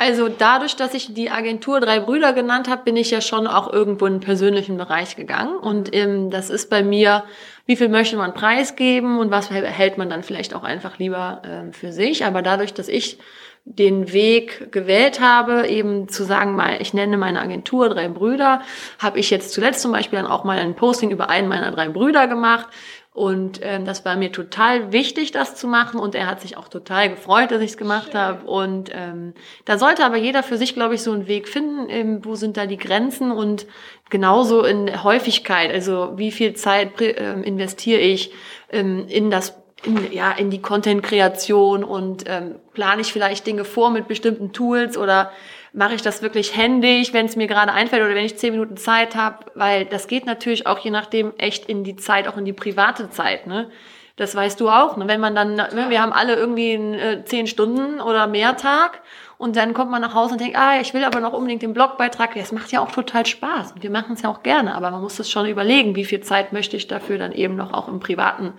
[0.02, 3.72] also dadurch, dass ich die Agentur Drei Brüder genannt habe, bin ich ja schon auch
[3.72, 5.56] irgendwo in den persönlichen Bereich gegangen.
[5.56, 7.24] Und ähm, das ist bei mir,
[7.68, 11.72] wie viel möchte man preisgeben und was hält man dann vielleicht auch einfach lieber äh,
[11.72, 12.26] für sich.
[12.26, 13.20] Aber dadurch, dass ich
[13.64, 18.64] den Weg gewählt habe, eben zu sagen, mal, ich nenne meine Agentur drei Brüder,
[18.98, 21.90] habe ich jetzt zuletzt zum Beispiel dann auch mal ein Posting über einen meiner drei
[21.90, 22.66] Brüder gemacht.
[23.14, 26.00] Und ähm, das war mir total wichtig, das zu machen.
[26.00, 28.50] Und er hat sich auch total gefreut, dass ich es gemacht habe.
[28.50, 29.34] Und ähm,
[29.66, 32.56] da sollte aber jeder für sich, glaube ich, so einen Weg finden, ähm, wo sind
[32.56, 33.68] da die Grenzen und
[34.10, 35.74] genauso in Häufigkeit.
[35.74, 38.32] Also wie viel Zeit äh, investiere ich
[38.72, 43.90] ähm, in das in, ja, in die Content-Kreation und ähm, plane ich vielleicht Dinge vor
[43.90, 45.32] mit bestimmten Tools oder
[45.74, 48.78] mache ich das wirklich händisch, wenn es mir gerade einfällt oder wenn ich zehn Minuten
[48.78, 52.46] Zeit habe, weil das geht natürlich auch je nachdem echt in die Zeit, auch in
[52.46, 53.48] die private Zeit.
[53.48, 53.70] Ne?
[54.18, 54.98] Das weißt du auch.
[54.98, 55.08] Ne?
[55.08, 59.02] Wenn man dann, ne, wir haben alle irgendwie einen, äh, zehn Stunden oder mehr Tag
[59.38, 61.74] und dann kommt man nach Hause und denkt, ah, ich will aber noch unbedingt den
[61.74, 62.36] Blogbeitrag.
[62.36, 65.02] Das macht ja auch total Spaß und wir machen es ja auch gerne, aber man
[65.02, 68.00] muss es schon überlegen, wie viel Zeit möchte ich dafür dann eben noch auch im
[68.02, 68.54] Privaten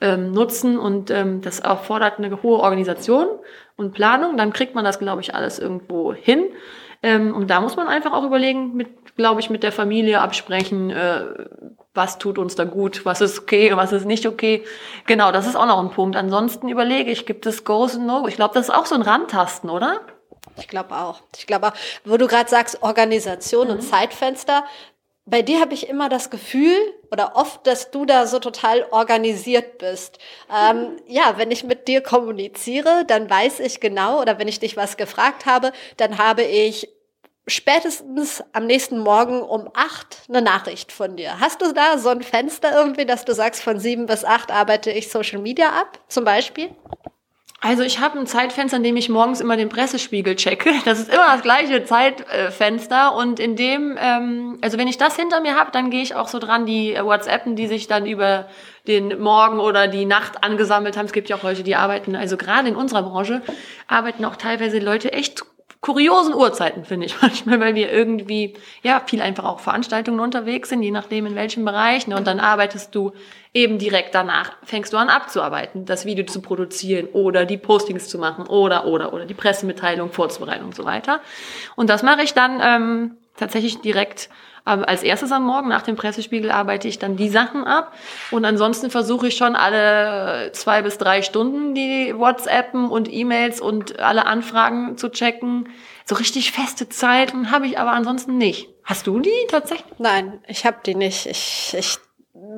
[0.00, 3.26] ähm, nutzen und ähm, das erfordert eine hohe Organisation
[3.76, 4.36] und Planung.
[4.36, 6.46] Dann kriegt man das, glaube ich, alles irgendwo hin.
[7.02, 10.90] Ähm, und da muss man einfach auch überlegen, mit, glaube ich, mit der Familie absprechen,
[10.90, 11.24] äh,
[11.94, 14.64] was tut uns da gut, was ist okay und was ist nicht okay.
[15.06, 16.16] Genau, das ist auch noch ein Punkt.
[16.16, 18.26] Ansonsten überlege ich, gibt es Goes und No?
[18.28, 20.00] Ich glaube, das ist auch so ein Randtasten, oder?
[20.56, 21.20] Ich glaube auch.
[21.36, 21.72] Ich glaube auch,
[22.04, 23.74] wo du gerade sagst, Organisation mhm.
[23.74, 24.64] und Zeitfenster,
[25.24, 26.76] bei dir habe ich immer das Gefühl
[27.10, 30.18] oder oft, dass du da so total organisiert bist.
[30.52, 34.76] Ähm, ja, wenn ich mit dir kommuniziere, dann weiß ich genau, oder wenn ich dich
[34.76, 36.88] was gefragt habe, dann habe ich
[37.46, 41.38] spätestens am nächsten Morgen um acht eine Nachricht von dir.
[41.40, 44.90] Hast du da so ein Fenster irgendwie, dass du sagst, von sieben bis acht arbeite
[44.90, 46.70] ich Social Media ab, zum Beispiel?
[47.64, 50.70] Also ich habe ein Zeitfenster, in dem ich morgens immer den Pressespiegel checke.
[50.84, 53.14] Das ist immer das gleiche Zeitfenster.
[53.14, 56.26] Und in dem, ähm, also wenn ich das hinter mir habe, dann gehe ich auch
[56.26, 58.48] so dran, die WhatsAppen, die sich dann über
[58.88, 61.06] den Morgen oder die Nacht angesammelt haben.
[61.06, 63.42] Es gibt ja auch Leute, die arbeiten, also gerade in unserer Branche,
[63.86, 65.44] arbeiten auch teilweise Leute echt
[65.82, 70.82] kuriosen Uhrzeiten, finde ich manchmal, weil wir irgendwie, ja, viel einfach auch Veranstaltungen unterwegs sind,
[70.82, 72.06] je nachdem in welchem Bereich.
[72.06, 72.16] Ne?
[72.16, 73.12] Und dann arbeitest du
[73.52, 78.16] eben direkt danach, fängst du an abzuarbeiten, das Video zu produzieren oder die Postings zu
[78.16, 81.20] machen oder, oder, oder die Pressemitteilung vorzubereiten und so weiter.
[81.76, 84.28] Und das mache ich dann ähm, tatsächlich direkt
[84.64, 87.92] aber als erstes am Morgen nach dem Pressespiegel arbeite ich dann die Sachen ab.
[88.30, 93.98] Und ansonsten versuche ich schon alle zwei bis drei Stunden die WhatsAppen und E-Mails und
[93.98, 95.68] alle Anfragen zu checken.
[96.04, 98.68] So richtig feste Zeiten habe ich aber ansonsten nicht.
[98.84, 99.98] Hast du die tatsächlich?
[99.98, 101.26] Nein, ich habe die nicht.
[101.26, 101.98] Ich, ich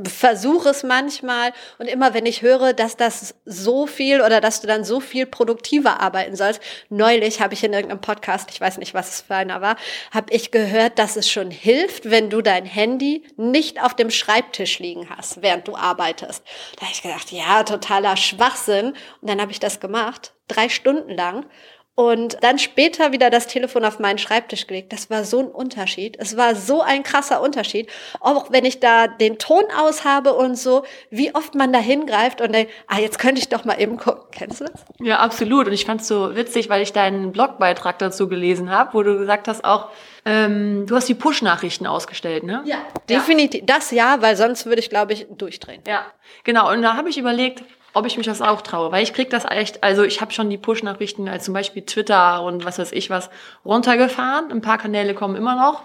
[0.09, 4.67] versuche es manchmal und immer wenn ich höre, dass das so viel oder dass du
[4.67, 6.61] dann so viel produktiver arbeiten sollst.
[6.89, 9.77] Neulich habe ich in irgendeinem Podcast, ich weiß nicht, was es für einer war,
[10.11, 14.79] habe ich gehört, dass es schon hilft, wenn du dein Handy nicht auf dem Schreibtisch
[14.79, 16.45] liegen hast, während du arbeitest.
[16.77, 18.95] Da habe ich gedacht, ja, totaler Schwachsinn.
[19.21, 21.47] Und dann habe ich das gemacht, drei Stunden lang
[21.97, 24.93] und dann später wieder das Telefon auf meinen Schreibtisch gelegt.
[24.93, 26.17] Das war so ein Unterschied.
[26.19, 27.89] Es war so ein krasser Unterschied.
[28.21, 32.41] Auch wenn ich da den Ton aus habe und so, wie oft man da hingreift
[32.41, 34.25] und denkt, ah, jetzt könnte ich doch mal eben gucken.
[34.33, 34.85] Kennst du das?
[35.01, 35.69] Ja, absolut.
[35.69, 39.17] Und ich fand es so witzig, weil ich deinen Blogbeitrag dazu gelesen habe, wo du
[39.19, 39.91] gesagt hast auch,
[40.25, 42.63] ähm, du hast die Push-Nachrichten ausgestellt, ne?
[42.65, 42.79] Ja,
[43.09, 43.61] definitiv.
[43.61, 43.67] Ja.
[43.67, 45.83] Das ja, weil sonst würde ich, glaube ich, durchdrehen.
[45.87, 46.07] Ja,
[46.43, 46.73] genau.
[46.73, 47.63] Und da habe ich überlegt,
[47.95, 50.51] ob ich mich das auch traue, weil ich krieg das echt, also ich habe schon
[50.51, 53.31] die Push-Nachrichten als zum Beispiel Twitter und was weiß ich was
[53.65, 54.51] runtergefahren.
[54.51, 55.85] Ein paar Kanäle kommen immer noch.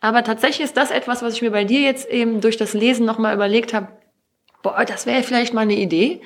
[0.00, 3.06] Aber tatsächlich ist das etwas, was ich mir bei dir jetzt eben durch das Lesen
[3.06, 3.88] nochmal überlegt habe,
[4.62, 6.20] boah, das wäre vielleicht mal eine Idee,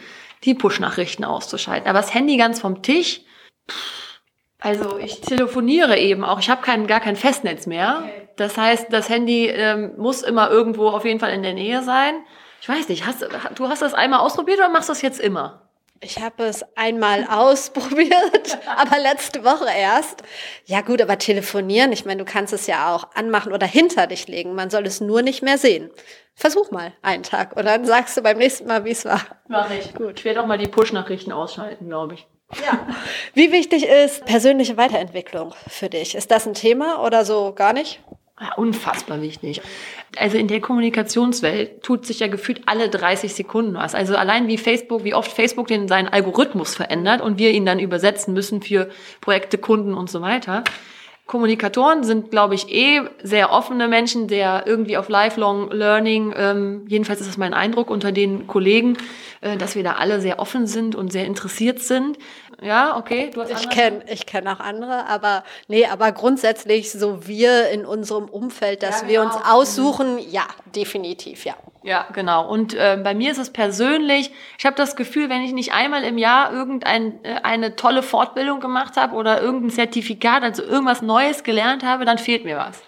[0.44, 1.88] die Push-Nachrichten auszuschalten.
[1.88, 3.20] Aber das Handy ganz vom Tisch,
[4.58, 6.40] also ich telefoniere eben auch.
[6.40, 8.02] Ich habe kein, gar kein Festnetz mehr.
[8.36, 12.14] Das heißt, das Handy ähm, muss immer irgendwo auf jeden Fall in der Nähe sein.
[12.61, 15.62] Ich weiß nicht, hast, du hast das einmal ausprobiert oder machst du das jetzt immer?
[16.03, 20.23] Ich habe es einmal ausprobiert, aber letzte Woche erst.
[20.64, 24.27] Ja gut, aber telefonieren, ich meine, du kannst es ja auch anmachen oder hinter dich
[24.27, 24.55] legen.
[24.55, 25.90] Man soll es nur nicht mehr sehen.
[26.35, 29.20] Versuch mal einen Tag und dann sagst du beim nächsten Mal, wie es war.
[29.49, 29.94] Mach ich.
[29.94, 30.20] Gut.
[30.20, 32.27] Ich werde auch mal die Push-Nachrichten ausschalten, glaube ich.
[32.64, 32.87] Ja.
[33.35, 36.14] Wie wichtig ist persönliche Weiterentwicklung für dich?
[36.14, 38.03] Ist das ein Thema oder so gar nicht?
[38.57, 39.61] Unfassbar wichtig.
[40.16, 43.94] Also in der Kommunikationswelt tut sich ja gefühlt alle 30 Sekunden was.
[43.94, 47.79] Also allein wie Facebook, wie oft Facebook den seinen Algorithmus verändert und wir ihn dann
[47.79, 48.88] übersetzen müssen für
[49.20, 50.64] Projekte, Kunden und so weiter.
[51.31, 57.20] Kommunikatoren sind, glaube ich, eh sehr offene Menschen, der irgendwie auf Lifelong Learning, ähm, jedenfalls
[57.20, 58.96] ist das mein Eindruck unter den Kollegen,
[59.40, 62.18] äh, dass wir da alle sehr offen sind und sehr interessiert sind.
[62.62, 63.31] Ja, okay.
[63.33, 67.87] Du hast ich kenne ich kenn auch andere, aber nee, aber grundsätzlich so wir in
[67.87, 69.11] unserem Umfeld, dass ja, genau.
[69.11, 71.55] wir uns aussuchen, ja, definitiv, ja.
[71.83, 72.46] Ja, genau.
[72.46, 76.05] Und äh, bei mir ist es persönlich, ich habe das Gefühl, wenn ich nicht einmal
[76.05, 81.42] im Jahr irgendeine äh, eine tolle Fortbildung gemacht habe oder irgendein Zertifikat, also irgendwas Neues
[81.42, 82.83] gelernt habe, dann fehlt mir was.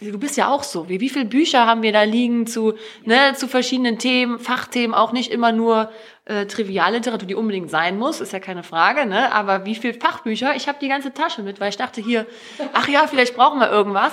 [0.00, 0.88] Du bist ja auch so.
[0.88, 5.12] Wie, wie viele Bücher haben wir da liegen zu, ne, zu verschiedenen Themen, Fachthemen, auch
[5.12, 5.92] nicht immer nur
[6.24, 9.32] äh, Trivialliteratur, die unbedingt sein muss, ist ja keine Frage, ne?
[9.32, 10.56] Aber wie viele Fachbücher?
[10.56, 12.26] Ich habe die ganze Tasche mit, weil ich dachte hier,
[12.72, 14.12] ach ja, vielleicht brauchen wir irgendwas.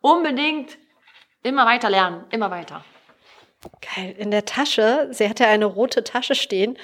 [0.00, 0.78] Unbedingt
[1.42, 2.82] immer weiter lernen, immer weiter.
[3.94, 4.14] Geil.
[4.16, 6.78] In der Tasche, sie hatte eine rote Tasche stehen.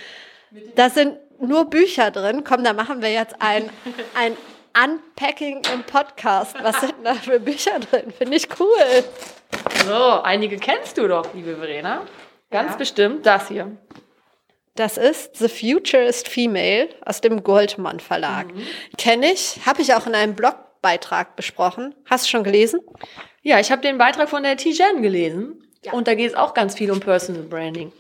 [0.74, 2.44] Da sind nur Bücher drin.
[2.44, 3.70] Komm, da machen wir jetzt ein,
[4.14, 4.36] ein
[4.74, 6.54] Unpacking im Podcast.
[6.62, 8.12] Was sind da für Bücher drin?
[8.16, 9.04] Finde ich cool.
[9.86, 12.06] So, einige kennst du doch, liebe Verena.
[12.50, 12.76] Ganz ja.
[12.76, 13.76] bestimmt das hier.
[14.74, 18.54] Das ist The Future is Female aus dem Goldmann Verlag.
[18.54, 18.66] Mhm.
[18.96, 21.94] Kenne ich, habe ich auch in einem Blogbeitrag besprochen.
[22.08, 22.80] Hast du schon gelesen?
[23.42, 25.62] Ja, ich habe den Beitrag von der Tijen gelesen.
[25.84, 25.92] Ja.
[25.92, 27.92] Und da geht es auch ganz viel um Personal Branding.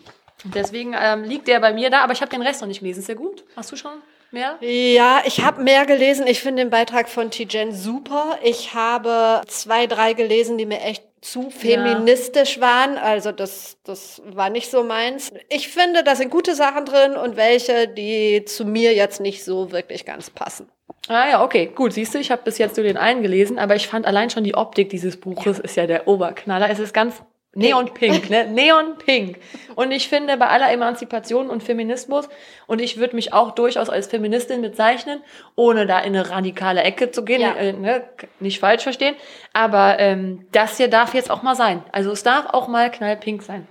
[0.44, 3.00] Deswegen ähm, liegt der bei mir da, aber ich habe den Rest noch nicht gelesen.
[3.00, 3.44] Ist der gut?
[3.54, 4.02] Hast du schon?
[4.32, 4.56] Mehr?
[4.60, 6.26] Ja, ich habe mehr gelesen.
[6.26, 8.38] Ich finde den Beitrag von Tijen super.
[8.42, 12.62] Ich habe zwei, drei gelesen, die mir echt zu feministisch ja.
[12.62, 12.98] waren.
[12.98, 15.32] Also das, das war nicht so meins.
[15.50, 19.70] Ich finde, da sind gute Sachen drin und welche, die zu mir jetzt nicht so
[19.70, 20.66] wirklich ganz passen.
[21.08, 21.92] Ah ja, okay, gut.
[21.92, 24.44] Siehst du, ich habe bis jetzt nur den einen gelesen, aber ich fand allein schon
[24.44, 25.64] die Optik dieses Buches ja.
[25.64, 26.70] ist ja der Oberknaller.
[26.70, 27.22] Es ist ganz
[27.54, 28.46] Neon Pink, ne?
[28.50, 29.38] Neon Pink.
[29.74, 32.28] Und ich finde, bei aller Emanzipation und Feminismus,
[32.66, 35.20] und ich würde mich auch durchaus als Feministin bezeichnen,
[35.54, 37.54] ohne da in eine radikale Ecke zu gehen, ja.
[37.54, 38.04] äh, ne?
[38.40, 39.14] nicht falsch verstehen,
[39.52, 41.82] aber ähm, das hier darf jetzt auch mal sein.
[41.92, 43.66] Also es darf auch mal knallpink sein.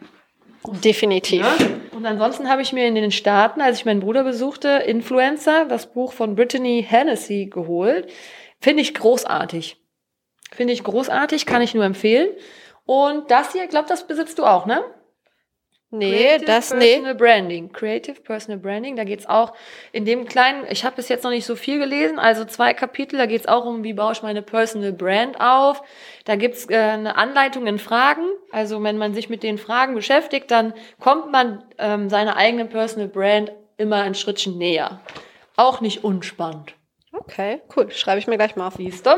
[0.83, 1.41] Definitiv.
[1.41, 1.55] Ja?
[1.91, 5.91] Und ansonsten habe ich mir in den Staaten, als ich meinen Bruder besuchte, Influencer, das
[5.91, 8.11] Buch von Brittany Hennessy geholt.
[8.59, 9.77] Finde ich großartig.
[10.51, 12.29] Finde ich großartig, kann ich nur empfehlen.
[12.85, 14.83] Und das hier, glaube das besitzt du auch, ne?
[15.93, 17.13] Nee, Creative das Personal nee.
[17.13, 17.71] Branding.
[17.73, 19.53] Creative Personal Branding, da geht's auch
[19.91, 23.17] in dem kleinen, ich habe bis jetzt noch nicht so viel gelesen, also zwei Kapitel,
[23.17, 25.83] da geht's auch um, wie baue ich meine Personal Brand auf.
[26.23, 28.23] Da gibt's äh, eine Anleitung in Fragen.
[28.53, 33.09] Also wenn man sich mit den Fragen beschäftigt, dann kommt man ähm, seiner eigenen Personal
[33.09, 35.01] Brand immer ein Schrittchen näher.
[35.57, 36.73] Auch nicht unspannend.
[37.11, 37.91] Okay, cool.
[37.91, 38.75] Schreibe ich mir gleich mal auf.
[38.77, 39.11] Siehst du?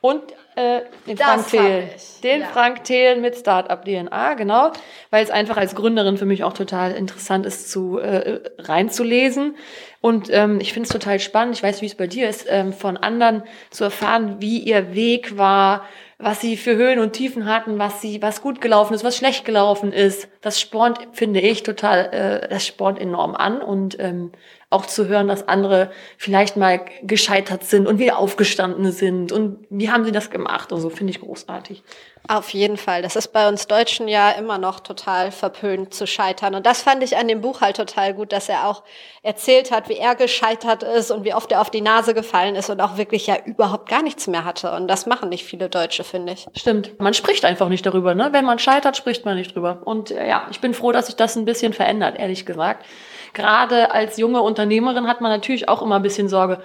[0.00, 0.22] Und
[0.56, 1.88] äh, den das Frank Thelen.
[2.22, 2.46] Den ja.
[2.46, 4.72] Frank Thelen mit Startup DNA, genau.
[5.10, 9.56] Weil es einfach als Gründerin für mich auch total interessant ist, zu äh, reinzulesen.
[10.00, 12.72] Und ähm, ich finde es total spannend, ich weiß, wie es bei dir ist, ähm,
[12.72, 15.86] von anderen zu erfahren, wie ihr Weg war,
[16.18, 19.44] was sie für Höhen und Tiefen hatten, was sie, was gut gelaufen ist, was schlecht
[19.44, 20.28] gelaufen ist.
[20.40, 23.60] Das spornt, finde ich, total, äh, das spornt enorm an.
[23.60, 24.32] Und ähm,
[24.74, 29.90] auch zu hören, dass andere vielleicht mal gescheitert sind und wieder aufgestanden sind und wie
[29.90, 31.84] haben sie das gemacht und so finde ich großartig.
[32.26, 33.02] Auf jeden Fall.
[33.02, 36.54] Das ist bei uns Deutschen ja immer noch total verpönt zu scheitern.
[36.54, 38.82] Und das fand ich an dem Buch halt total gut, dass er auch
[39.22, 42.70] erzählt hat, wie er gescheitert ist und wie oft er auf die Nase gefallen ist
[42.70, 44.72] und auch wirklich ja überhaupt gar nichts mehr hatte.
[44.72, 46.46] Und das machen nicht viele Deutsche, finde ich.
[46.54, 46.98] Stimmt.
[46.98, 48.14] Man spricht einfach nicht darüber.
[48.14, 48.30] Ne?
[48.32, 49.82] Wenn man scheitert, spricht man nicht drüber.
[49.84, 52.86] Und äh, ja, ich bin froh, dass sich das ein bisschen verändert, ehrlich gesagt
[53.34, 56.62] gerade als junge Unternehmerin hat man natürlich auch immer ein bisschen Sorge.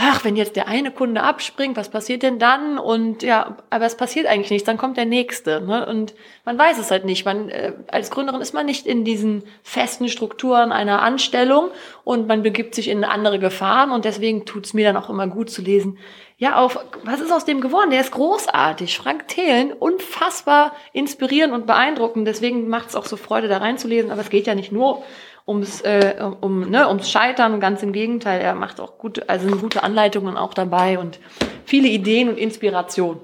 [0.00, 2.78] Ach, wenn jetzt der eine Kunde abspringt, was passiert denn dann?
[2.78, 5.60] Und ja, aber es passiert eigentlich nichts, dann kommt der nächste.
[5.60, 5.84] Ne?
[5.86, 7.24] Und man weiß es halt nicht.
[7.24, 11.70] Man, äh, als Gründerin ist man nicht in diesen festen Strukturen einer Anstellung
[12.04, 15.50] und man begibt sich in andere Gefahren und deswegen tut's mir dann auch immer gut
[15.50, 15.98] zu lesen.
[16.36, 17.90] Ja, auf, was ist aus dem geworden?
[17.90, 18.96] Der ist großartig.
[18.98, 22.28] Frank Thelen, unfassbar inspirierend und beeindruckend.
[22.28, 24.12] Deswegen macht es auch so Freude, da reinzulesen.
[24.12, 25.02] Aber es geht ja nicht nur
[25.48, 27.58] ums, äh, um, ne, ums Scheitern.
[27.58, 31.18] Ganz im Gegenteil, er macht auch gute, also gute Anleitungen auch dabei und
[31.64, 33.20] viele Ideen und Inspiration.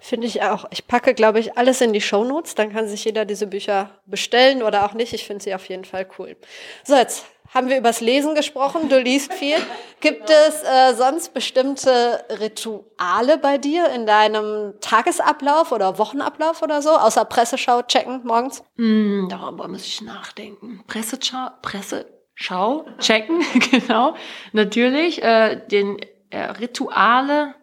[0.00, 0.66] Finde ich auch.
[0.70, 2.54] Ich packe, glaube ich, alles in die Shownotes.
[2.54, 5.12] Dann kann sich jeder diese Bücher bestellen oder auch nicht.
[5.12, 6.36] Ich finde sie auf jeden Fall cool.
[6.84, 8.88] So, jetzt haben wir übers Lesen gesprochen.
[8.88, 9.56] Du liest viel.
[10.00, 16.90] Gibt es äh, sonst bestimmte Rituale bei dir in deinem Tagesablauf oder Wochenablauf oder so?
[16.90, 18.62] Außer Presseschau checken morgens?
[18.76, 20.84] Mm, darüber muss ich nachdenken.
[20.86, 24.14] Presseschau, Presseschau checken, genau.
[24.52, 25.22] Natürlich.
[25.22, 25.98] Äh, den
[26.30, 27.54] äh, Rituale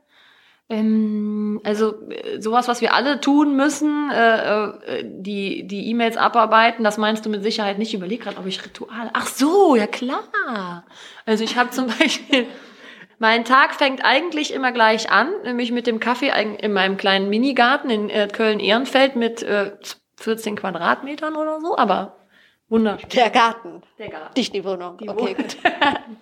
[0.70, 6.84] ähm, also äh, sowas, was wir alle tun müssen, äh, äh, die die E-Mails abarbeiten,
[6.84, 7.90] das meinst du mit Sicherheit nicht.
[7.90, 9.10] Ich überlege gerade, ob ich Ritual.
[9.14, 10.86] Ach so, ja klar.
[11.26, 12.48] Also ich habe zum Beispiel
[13.20, 17.90] mein Tag fängt eigentlich immer gleich an, nämlich mit dem Kaffee in meinem kleinen Minigarten
[17.90, 19.72] in äh, Köln-Ehrenfeld mit äh,
[20.20, 22.18] 14 Quadratmetern oder so, aber
[22.70, 23.10] Wunderschön.
[23.10, 23.82] Der Garten.
[23.98, 24.34] Der Garten.
[24.36, 24.98] Nicht die Wohnung.
[24.98, 25.58] Die okay, gut.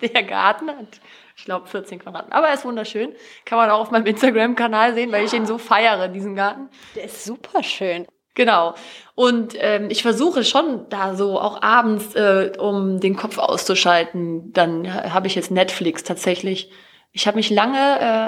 [0.00, 1.00] Der Garten hat,
[1.36, 2.36] ich glaube, 14 Quadratmeter.
[2.36, 3.14] Aber er ist wunderschön.
[3.44, 6.68] Kann man auch auf meinem Instagram-Kanal sehen, weil ich ihn so feiere, diesen Garten.
[6.94, 8.06] Der ist super schön.
[8.34, 8.74] Genau.
[9.14, 14.84] Und ähm, ich versuche schon da so auch abends, äh, um den Kopf auszuschalten, dann
[14.84, 16.70] äh, habe ich jetzt Netflix tatsächlich.
[17.12, 17.78] Ich habe mich lange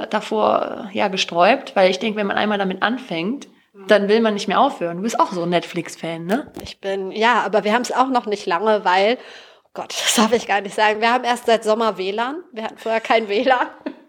[0.05, 3.49] äh, davor äh, ja gesträubt, weil ich denke, wenn man einmal damit anfängt,
[3.87, 4.99] dann will man nicht mehr aufhören.
[4.99, 6.53] Du bist auch so ein Netflix-Fan, ne?
[6.63, 9.19] Ich bin, ja, aber wir haben es auch noch nicht lange, weil,
[9.65, 11.01] oh Gott, das darf ich gar nicht sagen.
[11.01, 12.43] Wir haben erst seit Sommer WLAN.
[12.53, 13.69] Wir hatten vorher kein WLAN.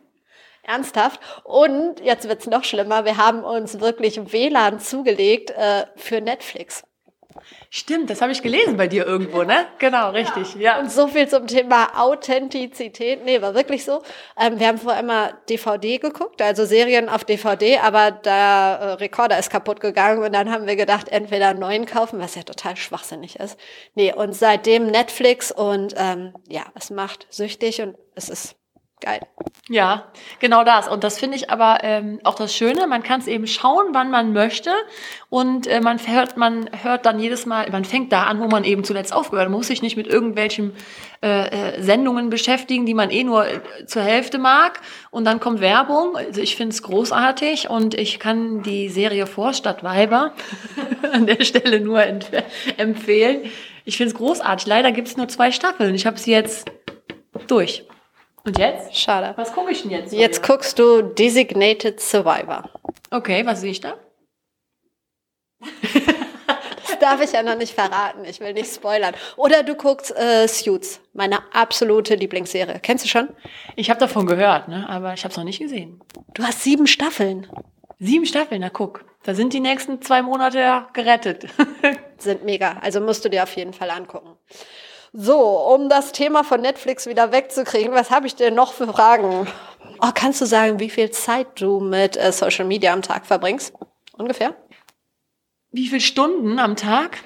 [0.64, 1.20] Ernsthaft.
[1.44, 3.06] Und jetzt wird's noch schlimmer.
[3.06, 6.84] Wir haben uns wirklich WLAN zugelegt äh, für Netflix.
[7.72, 9.68] Stimmt, das habe ich gelesen bei dir irgendwo, ne?
[9.78, 10.56] Genau, richtig.
[10.56, 10.80] Ja.
[10.80, 13.24] Und so viel zum Thema Authentizität.
[13.24, 14.02] Nee, war wirklich so.
[14.40, 19.38] Ähm, wir haben vorher immer DVD geguckt, also Serien auf DVD, aber der äh, Rekorder
[19.38, 22.76] ist kaputt gegangen und dann haben wir gedacht, entweder einen neuen kaufen, was ja total
[22.76, 23.56] schwachsinnig ist.
[23.94, 28.59] Nee, und seitdem Netflix und ähm, ja, es macht süchtig und es ist
[29.02, 29.22] geil.
[29.70, 30.06] Ja,
[30.40, 30.88] genau das.
[30.88, 32.88] Und das finde ich aber ähm, auch das Schöne.
[32.88, 34.72] Man kann es eben schauen, wann man möchte.
[35.30, 38.64] Und äh, man hört, man hört dann jedes Mal, man fängt da an, wo man
[38.64, 39.50] eben zuletzt aufgehört.
[39.50, 40.74] Man muss sich nicht mit irgendwelchen
[41.22, 44.82] äh, äh, Sendungen beschäftigen, die man eh nur äh, zur Hälfte mag.
[45.12, 46.16] Und dann kommt Werbung.
[46.18, 50.34] Also ich finde es großartig und ich kann die Serie Vorstadtweiber
[51.14, 52.32] an der Stelle nur empf
[52.78, 53.42] empfehlen.
[53.86, 54.68] Ich finde es großartig.
[54.68, 55.94] Leider gibt es nur zwei Staffeln.
[55.94, 56.72] Ich habe sie jetzt
[57.48, 57.86] durch.
[58.50, 58.98] Und jetzt?
[58.98, 59.34] Schade.
[59.36, 60.12] Was gucke ich denn jetzt?
[60.12, 62.68] Jetzt guckst du Designated Survivor.
[63.12, 63.94] Okay, was sehe ich da?
[65.60, 68.26] Das darf ich ja noch nicht verraten.
[68.26, 69.14] Ich will nicht spoilern.
[69.38, 72.80] Oder du guckst äh, Suits, meine absolute Lieblingsserie.
[72.82, 73.30] Kennst du schon?
[73.76, 74.90] Ich habe davon gehört, ne?
[74.90, 76.02] aber ich habe es noch nicht gesehen.
[76.34, 77.46] Du hast sieben Staffeln.
[78.00, 79.06] Sieben Staffeln, na guck.
[79.22, 81.46] Da sind die nächsten zwei Monate gerettet.
[82.18, 82.78] Sind mega.
[82.82, 84.36] Also musst du dir auf jeden Fall angucken.
[85.14, 85.40] So,
[85.74, 89.48] um das Thema von Netflix wieder wegzukriegen, was habe ich denn noch für Fragen?
[90.02, 93.74] Oh, kannst du sagen, wie viel Zeit du mit äh, Social Media am Tag verbringst?
[94.14, 94.56] Ungefähr?
[95.72, 97.18] Wie viele Stunden am Tag?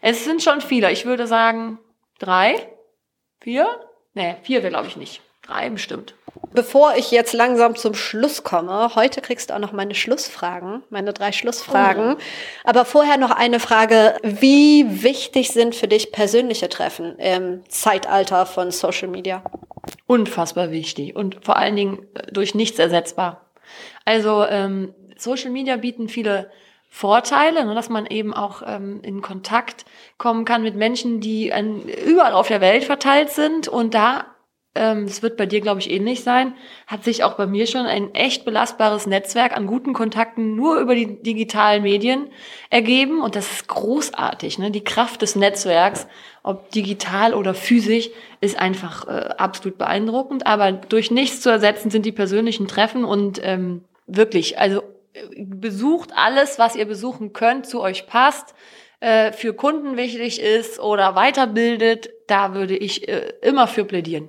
[0.00, 0.90] Es sind schon viele.
[0.90, 1.78] Ich würde sagen
[2.18, 2.68] drei,
[3.40, 3.68] vier?
[4.14, 5.22] Nee, vier wäre glaube ich nicht.
[5.42, 6.14] Drei bestimmt.
[6.54, 11.12] Bevor ich jetzt langsam zum Schluss komme, heute kriegst du auch noch meine Schlussfragen, meine
[11.12, 12.16] drei Schlussfragen.
[12.64, 14.16] Aber vorher noch eine Frage.
[14.22, 19.42] Wie wichtig sind für dich persönliche Treffen im Zeitalter von Social Media?
[20.06, 23.46] Unfassbar wichtig und vor allen Dingen äh, durch nichts ersetzbar.
[24.04, 26.50] Also ähm, Social Media bieten viele
[26.88, 29.86] Vorteile, ne, dass man eben auch ähm, in Kontakt
[30.18, 34.26] kommen kann mit Menschen, die an, überall auf der Welt verteilt sind und da
[34.74, 36.54] ähm, das wird bei dir, glaube ich, ähnlich sein,
[36.86, 40.94] hat sich auch bei mir schon ein echt belastbares Netzwerk an guten Kontakten nur über
[40.94, 42.28] die digitalen Medien
[42.70, 43.20] ergeben.
[43.20, 44.58] Und das ist großartig.
[44.58, 44.70] Ne?
[44.70, 46.06] Die Kraft des Netzwerks,
[46.42, 48.08] ob digital oder physisch,
[48.40, 50.46] ist einfach äh, absolut beeindruckend.
[50.46, 54.82] Aber durch nichts zu ersetzen sind die persönlichen Treffen und ähm, wirklich, also
[55.12, 58.54] äh, besucht alles, was ihr besuchen könnt, zu euch passt
[59.00, 64.28] äh, für Kunden wichtig ist oder weiterbildet, da würde ich äh, immer für plädieren.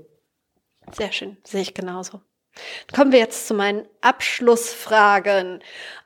[0.92, 2.22] Sehr schön, sehe ich genauso.
[2.94, 5.64] Kommen wir jetzt zu meinen Abschlussfragen.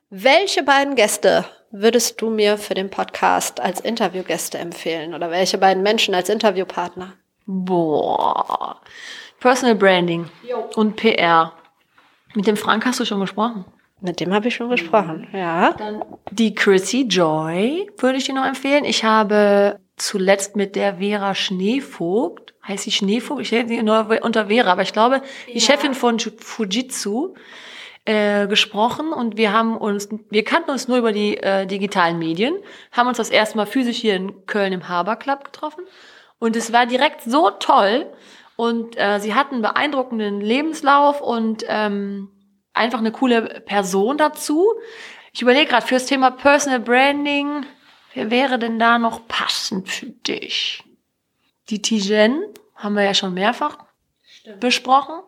[0.10, 5.84] Welche beiden Gäste würdest du mir für den Podcast als Interviewgäste empfehlen oder welche beiden
[5.84, 7.14] Menschen als Interviewpartner?
[7.46, 8.82] Boah.
[9.40, 10.30] Personal Branding
[10.76, 11.54] und PR.
[12.34, 13.66] Mit dem Frank hast du schon gesprochen.
[14.00, 15.74] Mit dem habe ich schon gesprochen, ja.
[15.74, 18.86] Dann die Chrissy Joy würde ich dir noch empfehlen.
[18.86, 23.42] Ich habe zuletzt mit der Vera Schneevogt, heißt sie Schneevogt?
[23.42, 27.34] Ich hätte sie nur unter Vera, aber ich glaube, die Chefin von Fujitsu
[28.06, 32.56] äh, gesprochen und wir haben uns, wir kannten uns nur über die äh, digitalen Medien,
[32.92, 35.84] haben uns das erste Mal physisch hier in Köln im Haber Club getroffen
[36.40, 38.06] und es war direkt so toll
[38.56, 42.30] und äh, sie hat einen beeindruckenden Lebenslauf und ähm,
[42.74, 44.66] einfach eine coole Person dazu.
[45.34, 47.66] Ich überlege gerade fürs Thema Personal Branding,
[48.18, 50.84] wer wäre denn da noch passend für dich?
[51.70, 52.44] Die Tijen
[52.76, 53.78] haben wir ja schon mehrfach
[54.60, 55.22] besprochen.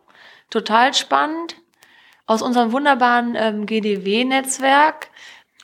[0.49, 1.55] Total spannend.
[2.25, 5.09] Aus unserem wunderbaren ähm, GDW-Netzwerk.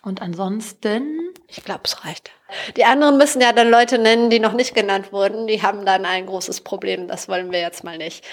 [0.03, 2.31] Und ansonsten, Ich glaube, es reicht.
[2.77, 5.47] Die anderen müssen ja dann Leute nennen, die noch nicht genannt wurden.
[5.47, 7.07] Die haben dann ein großes Problem.
[7.07, 8.23] Das wollen wir jetzt mal nicht.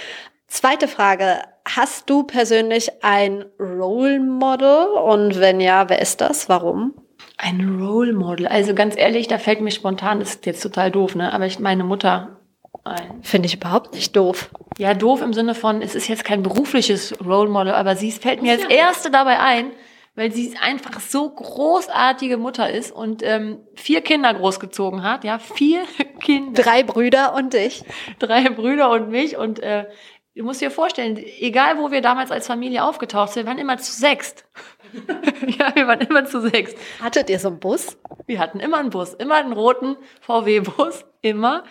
[0.48, 1.42] Zweite Frage.
[1.66, 4.84] Hast du persönlich ein Role Model?
[4.88, 6.50] Und wenn ja, wer ist das?
[6.50, 6.94] Warum?
[7.36, 8.46] Ein Role Model.
[8.46, 11.32] Also ganz ehrlich, da fällt mir spontan, das ist jetzt total doof, ne?
[11.32, 12.40] Aber ich meine Mutter
[12.84, 13.22] ein.
[13.22, 14.50] Finde ich überhaupt nicht doof.
[14.78, 18.42] Ja, doof im Sinne von, es ist jetzt kein berufliches Role Model, aber sie fällt
[18.42, 19.70] mir als erste dabei ein,
[20.14, 25.24] weil sie einfach so großartige Mutter ist und ähm, vier Kinder großgezogen hat.
[25.24, 25.84] Ja, vier
[26.20, 26.62] Kinder.
[26.62, 27.84] Drei Brüder und dich.
[28.18, 29.36] Drei Brüder und mich.
[29.36, 29.86] Und äh,
[30.34, 33.78] du musst dir vorstellen, egal wo wir damals als Familie aufgetaucht sind, wir waren immer
[33.78, 34.44] zu sechst.
[35.58, 36.76] ja, wir waren immer zu sechst.
[37.00, 37.96] Hattet ihr so einen Bus?
[38.26, 41.64] Wir hatten immer einen Bus, immer einen roten VW-Bus, immer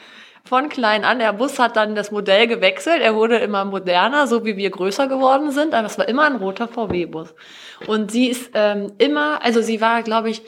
[0.44, 1.20] von klein an.
[1.20, 3.02] Der Bus hat dann das Modell gewechselt.
[3.02, 5.74] Er wurde immer moderner, so wie wir größer geworden sind.
[5.74, 7.34] Aber es war immer ein roter VW-Bus.
[7.88, 10.42] Und sie ist ähm, immer, also sie war, glaube ich,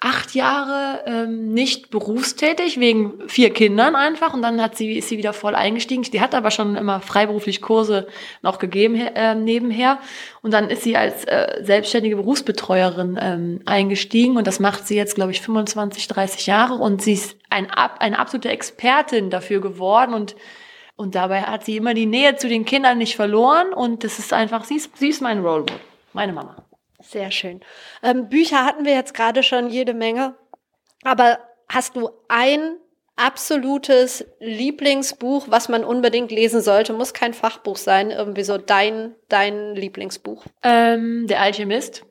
[0.00, 4.32] acht Jahre ähm, nicht berufstätig, wegen vier Kindern einfach.
[4.32, 6.02] Und dann hat sie, ist sie wieder voll eingestiegen.
[6.02, 8.06] Die hat aber schon immer freiberuflich Kurse
[8.40, 9.98] noch gegeben äh, nebenher.
[10.40, 14.38] Und dann ist sie als äh, selbstständige Berufsbetreuerin ähm, eingestiegen.
[14.38, 16.74] Und das macht sie jetzt, glaube ich, 25, 30 Jahre.
[16.74, 20.14] Und sie ist ein, eine absolute Expertin dafür geworden.
[20.14, 20.34] Und
[20.96, 23.72] und dabei hat sie immer die Nähe zu den Kindern nicht verloren.
[23.72, 25.64] Und das ist einfach, sie ist, sie ist mein Model,
[26.12, 26.56] meine Mama.
[27.02, 27.60] Sehr schön.
[28.02, 30.34] Ähm, Bücher hatten wir jetzt gerade schon jede Menge.
[31.02, 31.38] Aber
[31.68, 32.76] hast du ein
[33.16, 36.92] absolutes Lieblingsbuch, was man unbedingt lesen sollte?
[36.92, 40.44] Muss kein Fachbuch sein, irgendwie so dein, dein Lieblingsbuch.
[40.62, 42.04] Ähm, der Alchemist.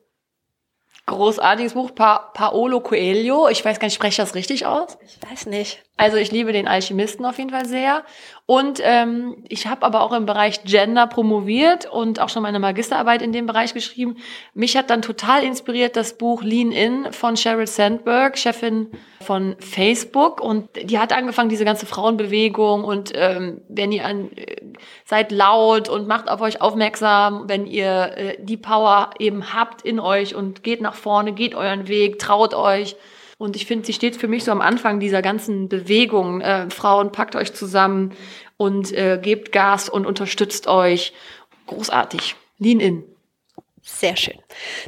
[1.10, 3.48] Großartiges Buch, pa Paolo Coelho.
[3.48, 4.96] Ich weiß gar nicht, spreche ich das richtig aus?
[5.04, 5.82] Ich weiß nicht.
[5.96, 8.04] Also ich liebe den Alchemisten auf jeden Fall sehr.
[8.46, 13.22] Und ähm, ich habe aber auch im Bereich Gender promoviert und auch schon meine Magisterarbeit
[13.22, 14.18] in dem Bereich geschrieben.
[14.54, 20.40] Mich hat dann total inspiriert das Buch Lean In von Sheryl Sandberg, Chefin von Facebook.
[20.40, 24.56] Und die hat angefangen, diese ganze Frauenbewegung und ähm, wenn ihr an, äh,
[25.04, 30.00] seid laut und macht auf euch aufmerksam, wenn ihr äh, die Power eben habt in
[30.00, 32.96] euch und geht nach vorne, geht euren Weg, traut euch.
[33.36, 36.40] Und ich finde, sie steht für mich so am Anfang dieser ganzen Bewegung.
[36.40, 38.12] Äh, Frauen, packt euch zusammen
[38.56, 41.14] und äh, gebt Gas und unterstützt euch.
[41.66, 42.36] Großartig.
[42.58, 43.04] Lean in.
[43.82, 44.38] Sehr schön.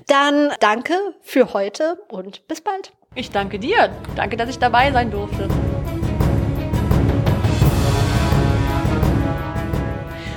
[0.07, 2.93] Dann danke für heute und bis bald.
[3.15, 3.91] Ich danke dir.
[4.17, 5.49] Danke, dass ich dabei sein durfte.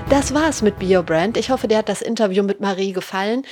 [0.10, 1.38] Das war's mit BioBrand.
[1.38, 3.44] Ich hoffe, dir hat das Interview mit Marie gefallen.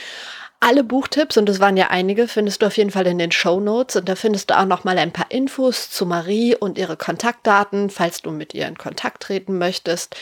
[0.59, 3.59] Alle Buchtipps, und es waren ja einige, findest du auf jeden Fall in den Show
[3.59, 3.95] Notes.
[3.95, 7.89] Und da findest du auch noch mal ein paar Infos zu Marie und ihre Kontaktdaten,
[7.89, 10.15] falls du mit ihr in Kontakt treten möchtest.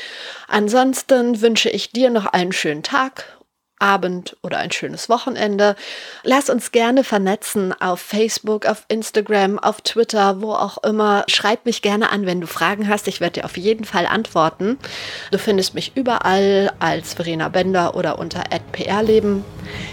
[0.47, 3.25] Ansonsten wünsche ich dir noch einen schönen Tag
[3.81, 5.75] Abend oder ein schönes Wochenende.
[6.23, 11.23] Lass uns gerne vernetzen auf Facebook, auf Instagram, auf Twitter, wo auch immer.
[11.27, 13.07] Schreib mich gerne an, wenn du Fragen hast.
[13.07, 14.77] Ich werde dir auf jeden Fall antworten.
[15.31, 19.43] Du findest mich überall als Verena Bender oder unter @prleben.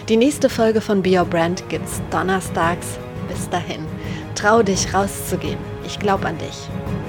[0.09, 2.99] Die nächste Folge von Be Your Brand gibt's donnerstags.
[3.28, 3.86] Bis dahin.
[4.34, 5.59] Trau dich rauszugehen.
[5.86, 7.08] Ich glaube an dich.